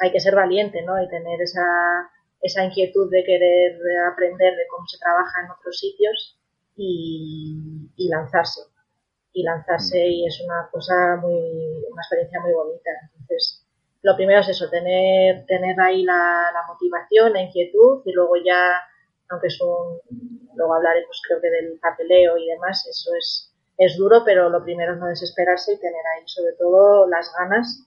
hay 0.00 0.12
que 0.12 0.20
ser 0.20 0.34
valiente, 0.34 0.82
¿no? 0.82 1.02
Y 1.02 1.08
tener 1.08 1.40
esa, 1.42 2.10
esa 2.42 2.64
inquietud 2.64 3.08
de 3.10 3.24
querer 3.24 3.78
aprender 4.10 4.56
de 4.56 4.66
cómo 4.68 4.86
se 4.86 4.98
trabaja 4.98 5.44
en 5.44 5.50
otros 5.50 5.78
sitios 5.78 6.38
y, 6.76 8.08
lanzarse 8.08 8.62
y 9.32 9.42
lanzarse 9.44 10.06
y 10.06 10.26
es 10.26 10.40
una 10.44 10.68
cosa 10.70 11.16
muy, 11.16 11.38
una 11.90 12.02
experiencia 12.02 12.40
muy 12.40 12.52
bonita. 12.52 12.90
Entonces, 13.12 13.64
lo 14.02 14.16
primero 14.16 14.40
es 14.40 14.48
eso, 14.48 14.68
tener, 14.68 15.46
tener 15.46 15.80
ahí 15.80 16.02
la, 16.02 16.52
motivación, 16.66 17.32
la 17.32 17.42
inquietud 17.42 18.02
y 18.04 18.12
luego 18.12 18.34
ya, 18.44 18.74
aunque 19.30 19.46
es 19.46 19.60
un, 19.60 20.00
luego 20.56 20.74
hablaremos 20.74 21.22
creo 21.26 21.40
que 21.40 21.48
del 21.48 21.78
papeleo 21.78 22.36
y 22.36 22.48
demás, 22.48 22.86
eso 22.88 23.14
es, 23.14 23.51
es 23.76 23.96
duro, 23.96 24.22
pero 24.24 24.48
lo 24.48 24.62
primero 24.62 24.94
es 24.94 25.00
no 25.00 25.06
desesperarse 25.06 25.74
y 25.74 25.80
tener 25.80 26.02
ahí 26.16 26.22
sobre 26.26 26.52
todo 26.58 27.06
las 27.08 27.32
ganas 27.38 27.86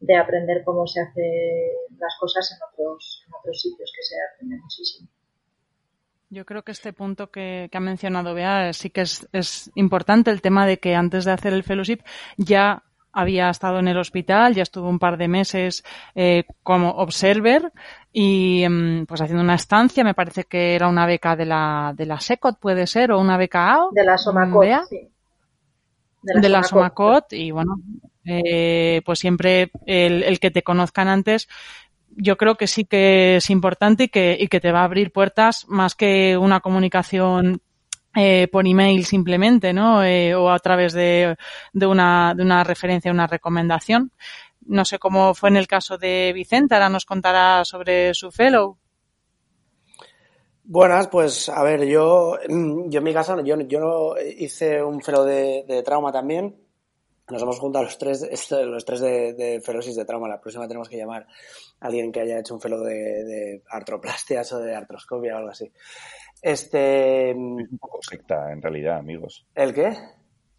de 0.00 0.16
aprender 0.16 0.62
cómo 0.64 0.86
se 0.86 1.00
hacen 1.00 1.70
las 1.98 2.14
cosas 2.20 2.50
en 2.52 2.58
otros, 2.72 3.24
en 3.26 3.34
otros 3.34 3.60
sitios, 3.60 3.92
que 3.94 4.02
se 4.02 4.14
aprende 4.32 4.56
muchísimo. 4.62 5.08
Yo 6.28 6.44
creo 6.44 6.62
que 6.62 6.72
este 6.72 6.92
punto 6.92 7.30
que, 7.30 7.70
ha 7.72 7.80
mencionado 7.80 8.34
Bea 8.34 8.72
sí 8.72 8.90
que 8.90 9.02
es, 9.02 9.70
importante, 9.74 10.30
el 10.30 10.42
tema 10.42 10.66
de 10.66 10.78
que 10.78 10.94
antes 10.94 11.24
de 11.24 11.30
hacer 11.30 11.52
el 11.52 11.62
fellowship 11.62 12.00
ya 12.36 12.82
había 13.12 13.48
estado 13.48 13.78
en 13.78 13.88
el 13.88 13.96
hospital, 13.96 14.54
ya 14.54 14.62
estuvo 14.62 14.88
un 14.88 14.98
par 14.98 15.16
de 15.16 15.28
meses 15.28 15.84
eh, 16.14 16.44
como 16.62 16.90
observer 16.90 17.72
y 18.12 18.62
em, 18.64 19.06
pues 19.06 19.22
haciendo 19.22 19.42
una 19.42 19.54
estancia, 19.54 20.04
me 20.04 20.12
parece 20.12 20.44
que 20.44 20.74
era 20.74 20.88
una 20.88 21.06
beca 21.06 21.34
de 21.36 21.46
la, 21.46 21.94
de 21.96 22.04
la 22.04 22.20
SECOT, 22.20 22.58
puede 22.58 22.86
ser, 22.86 23.12
o 23.12 23.20
una 23.20 23.38
beca 23.38 23.72
AO. 23.72 23.90
De 23.92 24.04
la 24.04 24.18
Somacot, 24.18 24.84
sí. 24.90 25.08
De 26.34 26.48
la, 26.48 26.62
Somacot, 26.62 27.32
y 27.32 27.50
bueno, 27.50 27.76
eh, 28.24 29.00
pues 29.04 29.18
siempre 29.18 29.70
el, 29.86 30.22
el 30.22 30.40
que 30.40 30.50
te 30.50 30.62
conozcan 30.62 31.08
antes 31.08 31.48
yo 32.16 32.36
creo 32.36 32.56
que 32.56 32.66
sí 32.66 32.84
que 32.84 33.36
es 33.36 33.50
importante 33.50 34.04
y 34.04 34.08
que, 34.08 34.36
y 34.40 34.48
que 34.48 34.60
te 34.60 34.72
va 34.72 34.80
a 34.80 34.84
abrir 34.84 35.12
puertas 35.12 35.66
más 35.68 35.94
que 35.94 36.36
una 36.36 36.60
comunicación 36.60 37.60
eh, 38.14 38.48
por 38.50 38.66
email 38.66 39.04
simplemente, 39.04 39.74
¿no? 39.74 40.02
Eh, 40.02 40.34
o 40.34 40.50
a 40.50 40.58
través 40.58 40.94
de, 40.94 41.36
de, 41.72 41.86
una, 41.86 42.34
de 42.34 42.42
una 42.42 42.64
referencia, 42.64 43.12
una 43.12 43.26
recomendación. 43.26 44.10
No 44.62 44.84
sé 44.86 44.98
cómo 44.98 45.34
fue 45.34 45.50
en 45.50 45.56
el 45.56 45.68
caso 45.68 45.98
de 45.98 46.32
Vicente, 46.34 46.74
ahora 46.74 46.88
nos 46.88 47.04
contará 47.04 47.64
sobre 47.64 48.14
su 48.14 48.30
fellow. 48.32 48.78
Buenas, 50.68 51.06
pues 51.06 51.48
a 51.48 51.62
ver, 51.62 51.86
yo, 51.86 52.36
yo 52.48 52.98
en 52.98 53.04
mi 53.04 53.12
caso, 53.12 53.40
yo, 53.44 53.56
yo 53.60 54.16
hice 54.18 54.82
un 54.82 55.00
fellow 55.00 55.24
de, 55.24 55.64
de 55.66 55.82
trauma 55.84 56.10
también, 56.10 56.56
nos 57.30 57.42
hemos 57.42 57.58
juntado 57.58 57.84
los 57.84 57.98
tres, 57.98 58.28
los 58.50 58.84
tres 58.84 59.00
de, 59.00 59.32
de 59.34 59.60
ferosis 59.60 59.96
de 59.96 60.04
trauma. 60.04 60.28
La 60.28 60.40
próxima 60.40 60.66
tenemos 60.66 60.88
que 60.88 60.96
llamar 60.96 61.26
a 61.80 61.86
alguien 61.86 62.12
que 62.12 62.20
haya 62.20 62.38
hecho 62.38 62.54
un 62.54 62.60
felo 62.60 62.80
de, 62.80 62.94
de 62.94 63.62
artroplastias 63.68 64.52
o 64.52 64.58
de 64.58 64.74
artroscopia 64.74 65.34
o 65.34 65.38
algo 65.38 65.50
así. 65.50 65.70
Este. 66.42 67.32
un 67.34 67.78
poco 67.78 68.00
secta, 68.02 68.52
en 68.52 68.62
realidad, 68.62 68.98
amigos. 68.98 69.46
¿El 69.54 69.74
qué? 69.74 69.96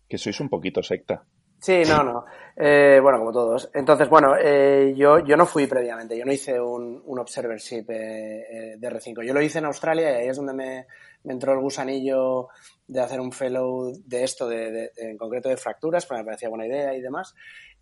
Que 0.08 0.18
sois 0.18 0.40
un 0.40 0.50
poquito 0.50 0.82
secta. 0.84 1.24
Sí, 1.68 1.82
no, 1.86 2.02
no. 2.02 2.24
Eh, 2.56 2.98
bueno, 3.02 3.20
como 3.20 3.34
todos. 3.34 3.70
Entonces, 3.74 4.08
bueno, 4.08 4.38
eh, 4.42 4.94
yo, 4.96 5.20
yo 5.20 5.36
no 5.36 5.46
fui 5.46 5.68
previamente, 5.68 6.18
yo 6.18 6.24
no 6.24 6.32
hice 6.32 6.62
un, 6.62 7.04
un 7.06 7.20
observership 7.20 7.90
eh, 7.90 8.76
de 8.78 8.90
R5. 8.90 9.26
Yo 9.26 9.34
lo 9.34 9.42
hice 9.42 9.60
en 9.60 9.66
Australia 9.66 10.12
y 10.12 10.16
ahí 10.16 10.28
es 10.30 10.38
donde 10.38 10.54
me, 10.54 10.88
entró 11.26 11.52
el 11.52 11.60
gusanillo 11.60 12.48
de 12.88 13.02
hacer 13.02 13.20
un 13.20 13.34
fellow 13.34 13.92
de 14.06 14.24
esto, 14.24 14.48
de, 14.48 14.94
en 14.96 15.18
concreto 15.18 15.50
de 15.50 15.58
fracturas, 15.58 16.06
porque 16.06 16.22
me 16.22 16.26
parecía 16.28 16.48
buena 16.48 16.68
idea 16.68 16.96
y 16.96 17.02
demás. 17.02 17.36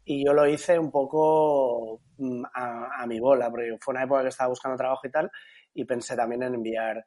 Y 0.04 0.26
yo 0.26 0.34
lo 0.34 0.48
hice 0.48 0.80
un 0.80 0.90
poco 0.90 2.02
mm, 2.18 2.44
a, 2.56 3.06
mi 3.06 3.20
bola, 3.20 3.52
porque 3.52 3.78
fue 3.80 3.94
una 3.94 4.06
época 4.06 4.24
que 4.24 4.30
estaba 4.30 4.50
buscando 4.50 4.78
trabajo 4.78 5.06
y 5.06 5.12
tal, 5.12 5.30
y 5.76 5.86
pensé 5.86 6.16
también 6.16 6.42
en 6.42 6.56
enviar, 6.56 7.06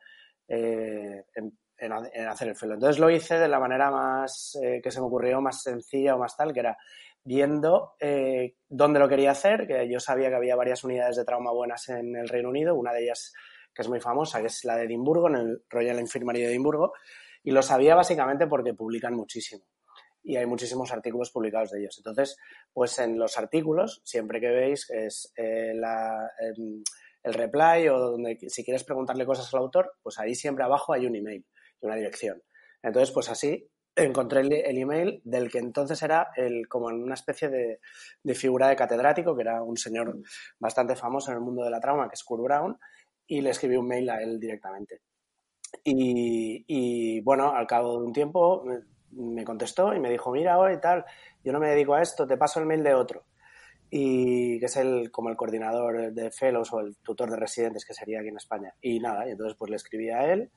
en, 1.79 1.93
hacer 1.93 2.49
el 2.49 2.57
fellow. 2.57 2.75
Entonces 2.75 2.99
lo 2.99 3.11
hice 3.11 3.39
de 3.39 3.49
la 3.49 3.61
manera 3.61 3.91
más 3.91 4.59
eh, 4.63 4.81
que 4.83 4.91
se 4.91 5.01
me 5.01 5.07
ocurrió, 5.07 5.41
más 5.41 5.63
sencilla 5.63 6.15
o 6.15 6.19
más 6.19 6.37
tal, 6.37 6.53
que 6.53 6.61
era 6.61 6.77
viendo 7.25 7.95
eh, 8.01 8.55
dónde 8.69 8.99
lo 8.99 9.09
quería 9.09 9.33
hacer, 9.33 9.67
que 9.67 9.89
yo 9.89 10.01
sabía 10.01 10.29
que 10.29 10.37
había 10.37 10.57
varias 10.57 10.85
unidades 10.85 11.17
de 11.17 11.25
trauma 11.25 11.53
buenas 11.53 11.89
en 11.89 12.17
el 12.17 12.29
Reino 12.29 12.49
Unido, 12.49 12.75
una 12.75 12.93
de 12.93 13.05
ellas 13.05 13.33
que 13.75 13.83
es 13.83 13.89
muy 13.89 14.01
famosa, 14.01 14.41
que 14.41 14.47
es 14.47 14.65
la 14.65 14.77
de 14.77 14.85
Edimburgo, 14.85 15.29
en 15.29 15.37
el 15.37 15.63
Royal 15.69 16.01
Infirmary 16.01 16.41
de 16.41 16.49
Edimburgo, 16.49 16.93
y 17.43 17.51
lo 17.51 17.63
sabía 17.63 17.95
básicamente 17.95 18.47
porque 18.47 18.75
publican 18.75 19.15
muchísimo 19.15 19.65
y 20.23 20.37
hay 20.37 20.47
muchísimos 20.47 20.93
artículos 20.93 21.31
publicados 21.31 21.71
de 21.71 21.81
ellos. 21.81 21.97
Entonces, 21.99 22.37
pues 22.73 22.99
en 22.99 23.19
los 23.19 23.39
artículos, 23.39 24.03
siempre 24.05 24.41
que 24.41 24.49
veis, 24.49 24.91
es 24.91 25.33
eh, 25.37 25.71
em, 25.73 26.83
el 27.23 27.35
reply 27.35 27.89
o 27.89 27.99
donde 27.99 28.39
si 28.49 28.65
quieres 28.65 28.85
preguntarle 28.85 29.25
cosas 29.25 29.53
al 29.55 29.61
autor, 29.61 29.93
pues 30.03 30.19
ahí 30.19 30.35
siempre 30.35 30.65
abajo 30.65 30.93
hay 30.93 31.07
un 31.07 31.17
email 31.17 31.47
y 31.81 31.87
una 31.87 31.97
dirección. 31.97 32.43
Entonces, 32.83 33.13
pues 33.13 33.29
así 33.29 33.69
encontré 33.97 34.41
el, 34.41 34.79
email 34.79 35.21
del 35.25 35.51
que 35.51 35.59
entonces 35.59 36.01
era 36.03 36.29
el, 36.37 36.69
como 36.69 36.87
una 36.87 37.15
especie 37.15 37.49
de, 37.49 37.81
de, 38.23 38.35
figura 38.35 38.69
de 38.69 38.77
catedrático, 38.77 39.35
que 39.35 39.43
era 39.43 39.63
un 39.63 39.77
señor 39.77 40.17
bastante 40.59 40.95
famoso 40.95 41.31
en 41.31 41.39
el 41.39 41.43
mundo 41.43 41.65
de 41.65 41.71
la 41.71 41.81
trauma, 41.81 42.09
que 42.09 42.15
es 42.15 42.23
Kurt 42.23 42.45
Brown, 42.45 42.79
y 43.27 43.41
le 43.41 43.51
escribí 43.51 43.77
un 43.77 43.89
mail 43.89 44.09
a 44.11 44.23
él 44.23 44.39
directamente. 44.39 45.03
Y, 45.85 47.21
bueno, 47.21 47.53
al 47.55 47.67
cabo 47.67 47.99
de 47.99 48.07
un 48.07 48.13
tiempo 48.13 48.65
me 49.13 49.45
contestó 49.45 49.95
y 49.95 50.01
me 50.01 50.11
dijo, 50.11 50.33
mira, 50.33 50.55
ahora 50.55 50.73
y 50.75 50.81
tal, 50.81 51.05
yo 51.45 51.53
no 51.53 51.61
me 51.61 51.69
dedico 51.69 51.95
a 51.95 52.03
esto, 52.03 52.27
te 52.27 52.37
paso 52.37 52.61
el 52.61 52.67
mail 52.67 52.83
de 52.83 52.95
otro. 52.95 53.25
Y 53.91 54.59
que 54.61 54.67
es 54.67 54.77
el, 54.77 55.11
como 55.11 55.31
el 55.31 55.37
coordinador 55.37 56.13
de 56.13 56.31
fellows 56.31 56.73
o 56.73 56.81
el 56.81 56.97
tutor 56.99 57.31
de 57.31 57.37
residentes 57.37 57.87
que 57.87 57.95
sería 57.95 58.21
aquí 58.21 58.29
en 58.29 58.37
España. 58.37 58.75
Y 58.81 59.01
nada, 59.01 59.27
y 59.27 59.33
entonces 59.33 59.57
pues 59.59 59.71
le 59.71 59.77
escribí 59.77 60.11
a 60.11 60.31
él 60.31 60.51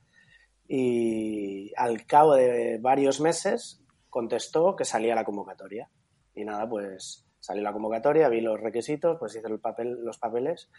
y 0.74 1.74
al 1.76 2.06
cabo 2.06 2.36
de 2.36 2.78
varios 2.80 3.20
meses 3.20 3.84
contestó 4.10 4.74
que 4.78 4.86
salía 4.86 5.14
la 5.16 5.26
convocatoria. 5.26 5.90
Y 6.34 6.46
nada, 6.46 6.70
pues 6.70 7.26
salió 7.42 7.62
la 7.62 7.74
convocatoria, 7.74 8.30
vi 8.30 8.40
los 8.40 8.58
requisitos, 8.58 9.18
pues 9.20 9.36
hice 9.36 9.50
el 9.50 9.60
papel, 9.60 9.98
los 10.02 10.18
papeles 10.18 10.70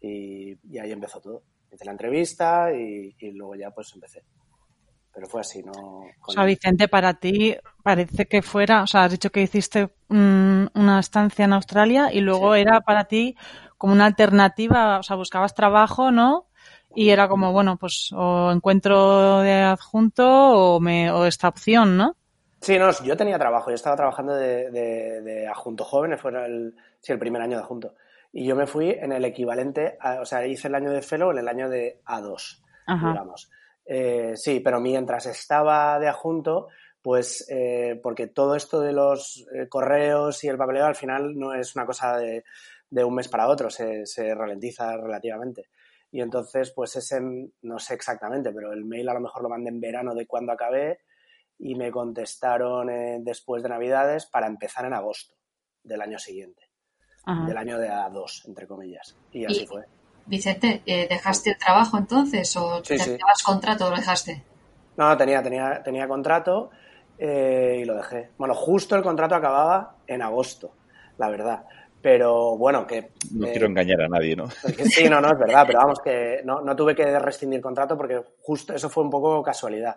y, 0.00 0.52
ahí 0.78 0.90
empezó 0.90 1.20
todo. 1.20 1.42
Hice 1.70 1.84
la 1.84 1.92
entrevista 1.92 2.72
y, 2.72 3.14
luego 3.32 3.54
ya 3.54 3.70
pues 3.72 3.92
empecé. 3.94 4.24
Pero 5.12 5.26
fue 5.26 5.42
así, 5.42 5.62
¿no? 5.62 5.72
O 6.26 6.32
sea, 6.32 6.46
Vicente, 6.46 6.88
para 6.88 7.12
ti 7.12 7.54
parece 7.82 8.24
que 8.24 8.40
fuera, 8.40 8.84
o 8.84 8.86
sea, 8.86 9.04
has 9.04 9.10
dicho 9.10 9.28
que 9.28 9.42
hiciste 9.42 9.90
una 10.08 10.98
estancia 10.98 11.44
en 11.44 11.52
Australia 11.52 12.10
y 12.10 12.22
luego 12.22 12.54
era 12.54 12.80
para 12.80 13.04
ti 13.04 13.36
como 13.76 13.92
una 13.92 14.06
alternativa, 14.06 14.98
o 14.98 15.02
sea, 15.02 15.16
buscabas 15.16 15.54
trabajo, 15.54 16.10
¿no? 16.10 16.46
Y 16.94 17.10
era 17.10 17.28
como, 17.28 17.52
bueno, 17.52 17.76
pues 17.76 18.10
o 18.14 18.50
encuentro 18.52 19.40
de 19.40 19.52
adjunto 19.52 20.26
o, 20.26 20.80
me, 20.80 21.10
o 21.10 21.26
esta 21.26 21.48
opción, 21.48 21.96
¿no? 21.96 22.16
Sí, 22.60 22.78
no, 22.78 22.90
yo 23.02 23.16
tenía 23.16 23.38
trabajo, 23.38 23.70
yo 23.70 23.74
estaba 23.74 23.96
trabajando 23.96 24.34
de, 24.34 24.70
de, 24.70 25.48
adjunto 25.48 25.84
joven, 25.84 26.16
fue 26.16 26.30
el, 26.44 26.76
sí, 27.00 27.12
el 27.12 27.18
primer 27.18 27.42
año 27.42 27.56
de 27.56 27.62
adjunto. 27.64 27.94
Y 28.32 28.46
yo 28.46 28.54
me 28.54 28.66
fui 28.66 28.90
en 28.90 29.12
el 29.12 29.24
equivalente, 29.24 29.98
o 30.20 30.24
sea, 30.24 30.46
hice 30.46 30.68
el 30.68 30.74
año 30.76 30.90
de 30.90 31.02
fellow 31.02 31.32
en 31.32 31.38
el 31.38 31.48
año 31.48 31.68
de 31.68 32.00
A2, 32.06 32.62
digamos. 32.86 33.50
Eh, 33.84 34.34
sí, 34.36 34.60
pero 34.60 34.80
mientras 34.80 35.26
estaba 35.26 35.98
de 35.98 36.08
adjunto, 36.08 36.68
pues 37.02 37.44
eh, 37.50 37.98
porque 38.02 38.28
todo 38.28 38.54
esto 38.54 38.80
de 38.80 38.92
los 38.92 39.44
eh, 39.52 39.68
correos 39.68 40.42
y 40.44 40.48
el 40.48 40.56
papeleo 40.56 40.86
al 40.86 40.94
final 40.94 41.36
no 41.36 41.52
es 41.52 41.74
una 41.74 41.84
cosa 41.84 42.16
de, 42.16 42.44
de 42.88 43.04
un 43.04 43.14
mes 43.14 43.28
para 43.28 43.48
otro, 43.48 43.70
se, 43.70 44.06
se, 44.06 44.34
ralentiza 44.34 44.96
relativamente. 44.96 45.68
Y 46.12 46.20
entonces, 46.20 46.70
pues 46.70 46.94
ese, 46.94 47.20
no 47.62 47.78
sé 47.78 47.94
exactamente, 47.94 48.52
pero 48.52 48.72
el 48.72 48.84
mail 48.84 49.08
a 49.08 49.14
lo 49.14 49.20
mejor 49.20 49.42
lo 49.42 49.48
mandé 49.48 49.70
en 49.70 49.80
verano 49.80 50.14
de 50.14 50.26
cuando 50.26 50.52
acabé 50.52 51.00
y 51.58 51.74
me 51.74 51.90
contestaron 51.90 52.90
eh, 52.90 53.18
después 53.22 53.62
de 53.62 53.70
Navidades 53.70 54.26
para 54.26 54.46
empezar 54.46 54.84
en 54.84 54.92
agosto 54.92 55.34
del 55.82 56.02
año 56.02 56.18
siguiente, 56.18 56.68
del 57.26 57.56
año 57.56 57.78
de 57.78 57.88
A2, 57.88 58.46
entre 58.46 58.66
comillas. 58.66 59.16
Y 59.32 59.46
así 59.46 59.66
fue. 59.66 59.86
Vicente, 60.26 60.82
eh, 60.86 61.08
¿dejaste 61.08 61.50
el 61.50 61.58
trabajo 61.58 61.98
entonces 61.98 62.54
o 62.56 62.84
sí, 62.84 62.96
contrato 63.44 63.86
o 63.86 63.90
lo 63.90 63.96
dejaste? 63.96 64.44
No, 64.96 65.16
tenía, 65.16 65.42
tenía, 65.42 65.82
tenía 65.82 66.06
contrato 66.06 66.70
eh, 67.18 67.78
y 67.80 67.84
lo 67.84 67.94
dejé. 67.94 68.30
Bueno, 68.36 68.54
justo 68.54 68.96
el 68.96 69.02
contrato 69.02 69.34
acababa 69.34 69.96
en 70.06 70.22
agosto, 70.22 70.74
la 71.16 71.28
verdad. 71.28 71.64
Pero 72.02 72.56
bueno, 72.58 72.86
que... 72.86 73.12
No 73.30 73.46
quiero 73.46 73.66
engañar 73.66 74.02
a 74.02 74.08
nadie, 74.08 74.34
¿no? 74.34 74.50
Sí, 74.90 75.08
no, 75.08 75.20
no, 75.20 75.32
es 75.32 75.38
verdad, 75.38 75.64
pero 75.66 75.78
vamos, 75.78 76.00
que 76.00 76.40
no, 76.44 76.60
no 76.60 76.74
tuve 76.74 76.96
que 76.96 77.18
rescindir 77.18 77.60
contrato 77.60 77.96
porque 77.96 78.20
justo 78.40 78.74
eso 78.74 78.90
fue 78.90 79.04
un 79.04 79.10
poco 79.10 79.42
casualidad 79.42 79.96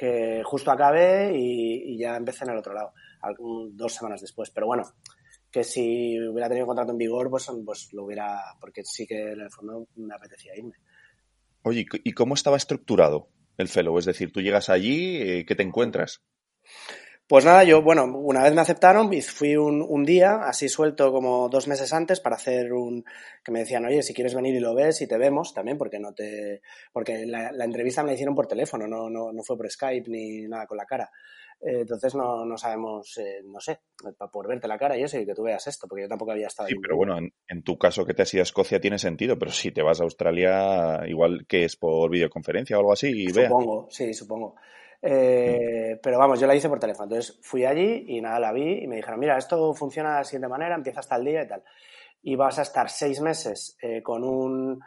que 0.00 0.40
justo 0.44 0.70
acabé 0.70 1.30
y, 1.36 1.98
ya 1.98 2.16
empecé 2.16 2.44
en 2.44 2.52
el 2.52 2.58
otro 2.58 2.72
lado, 2.72 2.94
dos 3.72 3.92
semanas 3.92 4.22
después. 4.22 4.48
Pero 4.48 4.66
bueno, 4.66 4.84
que 5.50 5.62
si 5.62 6.18
hubiera 6.18 6.48
tenido 6.48 6.66
contrato 6.66 6.92
en 6.92 6.96
vigor, 6.96 7.28
pues, 7.28 7.50
pues 7.66 7.92
lo 7.92 8.04
hubiera, 8.04 8.40
porque 8.58 8.82
sí 8.82 9.06
que 9.06 9.32
en 9.32 9.42
el 9.42 9.50
fondo 9.50 9.88
me 9.96 10.14
apetecía 10.14 10.56
irme. 10.56 10.76
Oye, 11.64 11.84
¿y 12.02 12.12
cómo 12.12 12.32
estaba 12.32 12.56
estructurado 12.56 13.28
el 13.58 13.68
fellow? 13.68 13.98
Es 13.98 14.06
decir, 14.06 14.32
tú 14.32 14.40
llegas 14.40 14.70
allí, 14.70 15.16
eh, 15.20 15.44
¿qué 15.44 15.54
te 15.54 15.64
encuentras? 15.64 16.22
Pues 17.30 17.44
nada, 17.44 17.62
yo, 17.62 17.80
bueno, 17.80 18.06
una 18.06 18.42
vez 18.42 18.52
me 18.54 18.60
aceptaron, 18.60 19.08
fui 19.22 19.54
un, 19.54 19.86
un, 19.88 20.04
día, 20.04 20.40
así 20.42 20.68
suelto 20.68 21.12
como 21.12 21.48
dos 21.48 21.68
meses 21.68 21.92
antes, 21.92 22.18
para 22.18 22.34
hacer 22.34 22.72
un, 22.72 23.04
que 23.44 23.52
me 23.52 23.60
decían, 23.60 23.84
oye, 23.84 24.02
si 24.02 24.12
quieres 24.12 24.34
venir 24.34 24.56
y 24.56 24.58
lo 24.58 24.74
ves 24.74 25.00
y 25.00 25.06
te 25.06 25.16
vemos 25.16 25.54
también, 25.54 25.78
porque 25.78 26.00
no 26.00 26.12
te, 26.12 26.60
porque 26.92 27.24
la, 27.26 27.50
entrevista 27.64 28.02
me 28.02 28.08
la 28.08 28.14
hicieron 28.14 28.34
por 28.34 28.48
teléfono, 28.48 28.88
no, 28.88 29.08
no, 29.08 29.30
no 29.32 29.44
fue 29.44 29.56
por 29.56 29.70
Skype 29.70 30.10
ni 30.10 30.48
nada 30.48 30.66
con 30.66 30.76
la 30.76 30.86
cara. 30.86 31.08
Eh, 31.60 31.82
entonces 31.82 32.16
no, 32.16 32.44
no 32.44 32.58
sabemos, 32.58 33.16
eh, 33.18 33.42
no 33.44 33.60
sé, 33.60 33.78
por 34.32 34.48
verte 34.48 34.66
la 34.66 34.76
cara 34.76 34.98
y 34.98 35.04
eso 35.04 35.16
y 35.16 35.24
que 35.24 35.34
tú 35.34 35.44
veas 35.44 35.64
esto, 35.68 35.86
porque 35.86 36.02
yo 36.02 36.08
tampoco 36.08 36.32
había 36.32 36.48
estado 36.48 36.68
Sí, 36.68 36.74
pero 36.82 36.96
bueno, 36.96 37.16
en, 37.16 37.32
en, 37.46 37.62
tu 37.62 37.78
caso 37.78 38.04
que 38.04 38.12
te 38.14 38.22
has 38.22 38.34
ido 38.34 38.40
a 38.40 38.42
Escocia 38.42 38.80
tiene 38.80 38.98
sentido, 38.98 39.38
pero 39.38 39.52
si 39.52 39.70
te 39.70 39.82
vas 39.82 40.00
a 40.00 40.02
Australia, 40.02 41.02
igual 41.06 41.46
que 41.46 41.62
es 41.62 41.76
por 41.76 42.10
videoconferencia 42.10 42.76
o 42.76 42.80
algo 42.80 42.92
así, 42.92 43.26
y 43.26 43.28
Supongo, 43.28 43.86
sí, 43.88 44.12
supongo. 44.14 44.56
Eh, 45.02 45.98
pero 46.02 46.18
vamos, 46.18 46.38
yo 46.38 46.46
la 46.46 46.54
hice 46.54 46.68
por 46.68 46.78
teléfono. 46.78 47.04
Entonces 47.04 47.38
fui 47.42 47.64
allí 47.64 48.04
y 48.08 48.20
nada, 48.20 48.38
la 48.38 48.52
vi 48.52 48.82
y 48.82 48.86
me 48.86 48.96
dijeron, 48.96 49.20
mira, 49.20 49.38
esto 49.38 49.72
funciona 49.74 50.10
de 50.10 50.16
la 50.16 50.24
siguiente 50.24 50.48
manera, 50.48 50.74
empieza 50.74 51.00
hasta 51.00 51.16
el 51.16 51.24
día 51.24 51.42
y 51.42 51.48
tal. 51.48 51.62
Y 52.22 52.36
vas 52.36 52.58
a 52.58 52.62
estar 52.62 52.90
seis 52.90 53.20
meses 53.20 53.76
eh, 53.80 54.02
con 54.02 54.24
un 54.24 54.80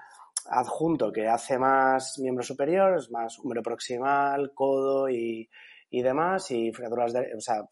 adjunto 0.50 1.12
que 1.12 1.28
hace 1.28 1.58
más 1.58 2.20
miembros 2.20 2.48
superiores, 2.48 3.10
más 3.10 3.40
número 3.40 3.64
proximal, 3.64 4.52
codo 4.54 5.10
y, 5.10 5.50
y 5.90 6.02
demás, 6.02 6.52
y 6.52 6.72
fracturas 6.72 7.14
de, 7.14 7.34
o 7.36 7.40
sea, 7.40 7.68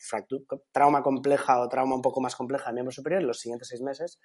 trauma 0.71 1.03
compleja 1.03 1.60
o 1.60 1.67
trauma 1.67 1.95
un 1.95 2.01
poco 2.01 2.21
más 2.21 2.36
compleja 2.36 2.69
de 2.69 2.75
miembro 2.75 2.91
superior, 2.91 3.24
los 3.24 3.39
siguientes 3.39 3.67
seis 3.67 3.81
meses, 3.81 4.19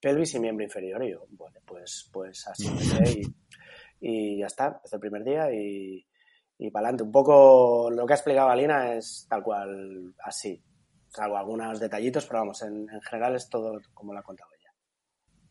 pelvis 0.00 0.34
y 0.34 0.40
miembro 0.40 0.64
inferior. 0.64 1.04
Y 1.04 1.12
yo, 1.12 1.26
bueno, 1.30 1.60
pues, 1.64 2.08
pues 2.12 2.46
así 2.48 2.68
y, 4.00 4.34
y 4.34 4.38
ya 4.38 4.46
está, 4.46 4.66
empecé 4.68 4.96
el 4.96 5.00
primer 5.00 5.24
día 5.24 5.52
y, 5.52 6.04
y 6.60 6.70
para 6.70 6.88
adelante. 6.88 7.04
Un 7.04 7.12
poco 7.12 7.90
lo 7.90 8.06
que 8.06 8.12
ha 8.12 8.16
explicado 8.16 8.50
Alina 8.50 8.94
es 8.94 9.26
tal 9.28 9.42
cual 9.42 10.14
así, 10.22 10.62
salvo 11.08 11.38
algunos 11.38 11.80
detallitos, 11.80 12.26
pero 12.26 12.40
vamos, 12.40 12.62
en, 12.62 12.86
general 13.00 13.34
es 13.34 13.48
todo 13.48 13.80
como 13.94 14.12
lo 14.12 14.20
ha 14.20 14.22
contado 14.22 14.50
ella. 14.60 14.70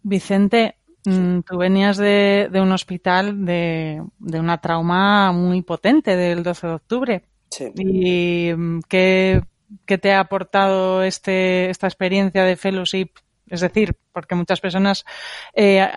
Vicente, 0.03 0.75
mm, 1.05 1.39
tú 1.39 1.57
venías 1.57 1.97
de, 1.97 2.49
un 2.53 2.71
hospital 2.71 3.43
de, 3.43 4.03
una 4.19 4.61
trauma 4.61 5.31
muy 5.31 5.63
potente 5.63 6.15
del 6.15 6.43
12 6.43 6.67
de 6.67 6.73
octubre. 6.73 7.23
Sí. 7.49 7.71
¿Y 7.75 8.53
mm, 8.55 8.81
qué, 8.87 9.41
qué 9.87 9.97
te 9.97 10.13
ha 10.13 10.19
aportado 10.19 11.01
este, 11.01 11.71
esta 11.71 11.87
experiencia 11.87 12.43
de 12.43 12.55
fellowship 12.55 13.09
es 13.49 13.61
decir, 13.61 13.95
porque 14.11 14.35
muchas 14.35 14.61
personas 14.61 15.05
eh, 15.53 15.87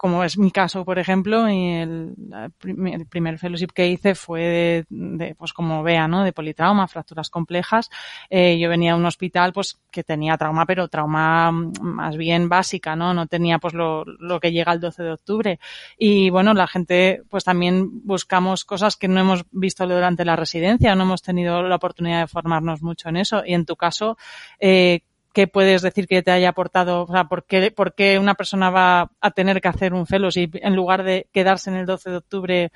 como 0.00 0.24
es 0.24 0.38
mi 0.38 0.50
caso, 0.50 0.82
por 0.82 0.98
ejemplo, 0.98 1.46
el, 1.46 2.14
el 2.62 3.06
primer 3.06 3.38
fellowship 3.38 3.68
que 3.74 3.86
hice 3.86 4.14
fue 4.14 4.86
de, 4.88 5.34
pues 5.34 5.52
como 5.52 5.82
vea, 5.82 6.08
¿no? 6.08 6.24
De 6.24 6.32
politrauma, 6.32 6.88
fracturas 6.88 7.28
complejas. 7.28 7.90
Eh, 8.30 8.58
yo 8.58 8.70
venía 8.70 8.92
a 8.92 8.96
un 8.96 9.04
hospital, 9.04 9.52
pues, 9.52 9.78
que 9.90 10.02
tenía 10.02 10.38
trauma, 10.38 10.64
pero 10.64 10.88
trauma 10.88 11.52
más 11.52 12.16
bien 12.16 12.48
básica, 12.48 12.96
¿no? 12.96 13.12
No 13.12 13.26
tenía, 13.26 13.58
pues, 13.58 13.74
lo, 13.74 14.06
lo 14.06 14.40
que 14.40 14.52
llega 14.52 14.72
el 14.72 14.80
12 14.80 15.02
de 15.02 15.12
octubre. 15.12 15.60
Y 15.98 16.30
bueno, 16.30 16.54
la 16.54 16.66
gente, 16.66 17.22
pues 17.28 17.44
también 17.44 18.06
buscamos 18.06 18.64
cosas 18.64 18.96
que 18.96 19.06
no 19.06 19.20
hemos 19.20 19.44
visto 19.50 19.86
durante 19.86 20.24
la 20.24 20.34
residencia, 20.34 20.94
no 20.94 21.02
hemos 21.02 21.20
tenido 21.20 21.62
la 21.62 21.76
oportunidad 21.76 22.20
de 22.20 22.26
formarnos 22.26 22.80
mucho 22.80 23.10
en 23.10 23.18
eso. 23.18 23.42
Y 23.44 23.52
en 23.52 23.66
tu 23.66 23.76
caso, 23.76 24.16
eh, 24.60 25.00
¿qué 25.32 25.46
puedes 25.46 25.82
decir 25.82 26.06
que 26.06 26.22
te 26.22 26.30
haya 26.30 26.50
aportado? 26.50 27.04
O 27.04 27.12
sea, 27.12 27.24
¿por 27.24 27.44
qué, 27.44 27.70
¿por 27.70 27.94
qué, 27.94 28.18
una 28.18 28.34
persona 28.34 28.70
va 28.70 29.10
a 29.20 29.30
tener 29.30 29.60
que 29.60 29.68
hacer 29.68 29.94
un 29.94 30.06
fellowship 30.06 30.50
en 30.54 30.74
lugar 30.74 31.02
de 31.02 31.28
quedarse 31.32 31.70
en 31.70 31.76
el 31.76 31.86
12 31.86 32.10
de 32.10 32.16
octubre 32.16 32.72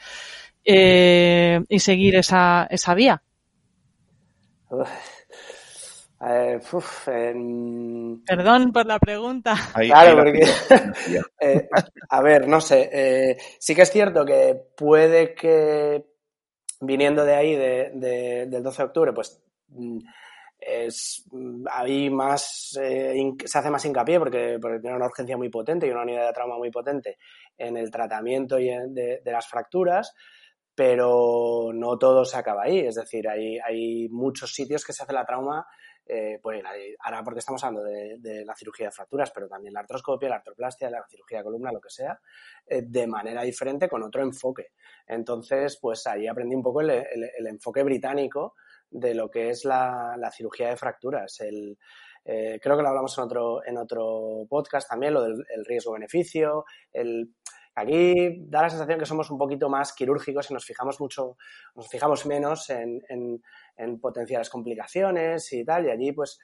eh, 0.64 1.60
y 1.68 1.78
seguir 1.78 2.16
esa, 2.16 2.66
esa 2.70 2.94
vía? 2.94 3.22
Eh, 6.26 6.58
Perdón 8.26 8.72
por 8.72 8.86
la 8.86 8.98
pregunta. 8.98 9.54
claro, 9.74 10.16
porque, 10.16 10.40
eh, 11.40 11.68
a 12.08 12.22
ver, 12.22 12.48
no 12.48 12.60
sé, 12.62 12.88
eh, 12.92 13.36
sí 13.58 13.74
que 13.74 13.82
es 13.82 13.90
cierto 13.90 14.24
que 14.24 14.58
puede 14.74 15.34
que 15.34 16.06
viniendo 16.80 17.24
de 17.24 17.34
ahí, 17.34 17.56
de, 17.56 17.90
de, 17.94 18.46
del 18.46 18.62
12 18.62 18.82
de 18.82 18.86
octubre, 18.86 19.12
pues 19.12 19.42
mm, 19.68 19.98
es 20.66 21.24
más 22.10 22.78
eh, 22.80 23.32
se 23.44 23.58
hace 23.58 23.70
más 23.70 23.84
hincapié 23.84 24.18
porque, 24.18 24.58
porque, 24.60 24.80
tiene 24.80 24.96
una 24.96 25.06
urgencia 25.06 25.36
muy 25.36 25.48
potente 25.48 25.86
y 25.86 25.90
una 25.90 26.02
unidad 26.02 26.26
de 26.26 26.32
trauma 26.32 26.56
muy 26.56 26.70
potente 26.70 27.18
en 27.56 27.76
el 27.76 27.90
tratamiento 27.90 28.56
de, 28.56 29.20
las 29.24 29.46
fracturas, 29.46 30.14
pero 30.74 31.70
no 31.72 31.98
todo 31.98 32.24
se 32.24 32.36
acaba 32.36 32.64
ahí. 32.64 32.80
Es 32.80 32.96
decir, 32.96 33.28
hay, 33.28 33.58
hay 33.58 34.08
muchos 34.08 34.52
sitios 34.52 34.84
que 34.84 34.92
se 34.92 35.02
hace 35.02 35.12
la 35.12 35.24
trauma, 35.24 35.66
eh, 36.06 36.38
pues 36.42 36.62
ahora 37.00 37.22
porque 37.22 37.40
estamos 37.40 37.62
hablando 37.64 37.88
de, 37.88 38.44
la 38.44 38.54
cirugía 38.54 38.86
de 38.86 38.92
fracturas, 38.92 39.30
pero 39.32 39.48
también 39.48 39.74
la 39.74 39.80
artroscopia, 39.80 40.28
la 40.28 40.36
artroplastia, 40.36 40.90
la 40.90 41.04
cirugía 41.08 41.38
de 41.38 41.44
columna, 41.44 41.72
lo 41.72 41.80
que 41.80 41.90
sea, 41.90 42.18
eh, 42.66 42.82
de 42.86 43.06
manera 43.06 43.42
diferente 43.42 43.88
con 43.88 44.02
otro 44.02 44.22
enfoque. 44.22 44.72
Entonces, 45.06 45.78
pues 45.80 46.06
ahí 46.06 46.26
aprendí 46.26 46.54
un 46.54 46.62
poco 46.62 46.80
el, 46.80 46.90
el 46.90 47.46
enfoque 47.46 47.82
británico 47.82 48.54
de 48.94 49.12
lo 49.12 49.28
que 49.28 49.50
es 49.50 49.64
la, 49.64 50.16
cirugía 50.32 50.68
de 50.68 50.76
fracturas. 50.76 51.40
El, 51.40 51.76
eh, 52.24 52.58
creo 52.62 52.76
que 52.76 52.82
lo 52.82 52.88
hablamos 52.88 53.18
en 53.18 53.24
otro, 53.24 53.66
en 53.66 53.76
otro 53.76 54.46
podcast 54.48 54.88
también, 54.88 55.14
lo 55.14 55.22
del 55.22 55.64
riesgo-beneficio. 55.66 56.64
aquí 57.74 58.46
da 58.46 58.62
la 58.62 58.70
sensación 58.70 59.00
que 59.00 59.04
somos 59.04 59.30
un 59.30 59.38
poquito 59.38 59.68
más 59.68 59.92
quirúrgicos 59.92 60.48
y 60.48 60.54
nos 60.54 60.64
fijamos 60.64 61.00
mucho, 61.00 61.36
nos 61.74 61.88
fijamos 61.88 62.24
menos 62.24 62.70
en, 62.70 63.02
en, 63.76 64.00
potenciales 64.00 64.48
complicaciones 64.48 65.52
y 65.52 65.64
tal, 65.64 65.86
y 65.86 65.90
allí 65.90 66.12
pues, 66.12 66.38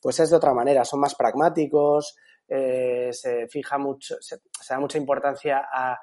pues 0.00 0.18
es 0.18 0.30
de 0.30 0.36
otra 0.36 0.52
manera, 0.52 0.84
son 0.84 0.98
más 0.98 1.14
pragmáticos, 1.14 2.16
eh, 2.48 3.10
se 3.12 3.46
fija 3.46 3.78
mucho, 3.78 4.16
se, 4.20 4.40
da 4.68 4.80
mucha 4.80 4.98
importancia 4.98 5.68
a 5.72 5.98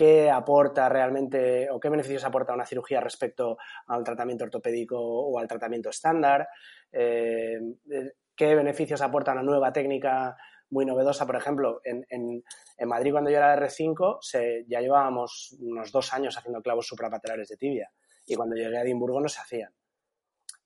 qué 0.00 0.30
aporta 0.30 0.88
realmente 0.88 1.68
o 1.68 1.78
qué 1.78 1.90
beneficios 1.90 2.24
aporta 2.24 2.54
una 2.54 2.64
cirugía 2.64 3.02
respecto 3.02 3.58
al 3.88 4.02
tratamiento 4.02 4.44
ortopédico 4.44 4.98
o 4.98 5.38
al 5.38 5.46
tratamiento 5.46 5.90
estándar, 5.90 6.48
eh, 6.90 7.60
eh, 7.90 8.12
qué 8.34 8.54
beneficios 8.54 9.02
aporta 9.02 9.32
una 9.32 9.42
nueva 9.42 9.70
técnica 9.74 10.34
muy 10.70 10.86
novedosa. 10.86 11.26
Por 11.26 11.36
ejemplo, 11.36 11.82
en, 11.84 12.06
en, 12.08 12.88
Madrid 12.88 13.12
cuando 13.12 13.28
yo 13.28 13.36
era 13.36 13.54
de 13.54 13.66
R5 13.66 14.20
se, 14.22 14.64
ya 14.66 14.80
llevábamos 14.80 15.54
unos 15.60 15.92
dos 15.92 16.14
años 16.14 16.34
haciendo 16.34 16.62
clavos 16.62 16.86
suprapatelares 16.86 17.50
de 17.50 17.58
tibia 17.58 17.92
y 18.24 18.36
cuando 18.36 18.56
llegué 18.56 18.78
a 18.78 18.82
Edimburgo 18.82 19.20
no 19.20 19.28
se 19.28 19.42
hacían. 19.42 19.74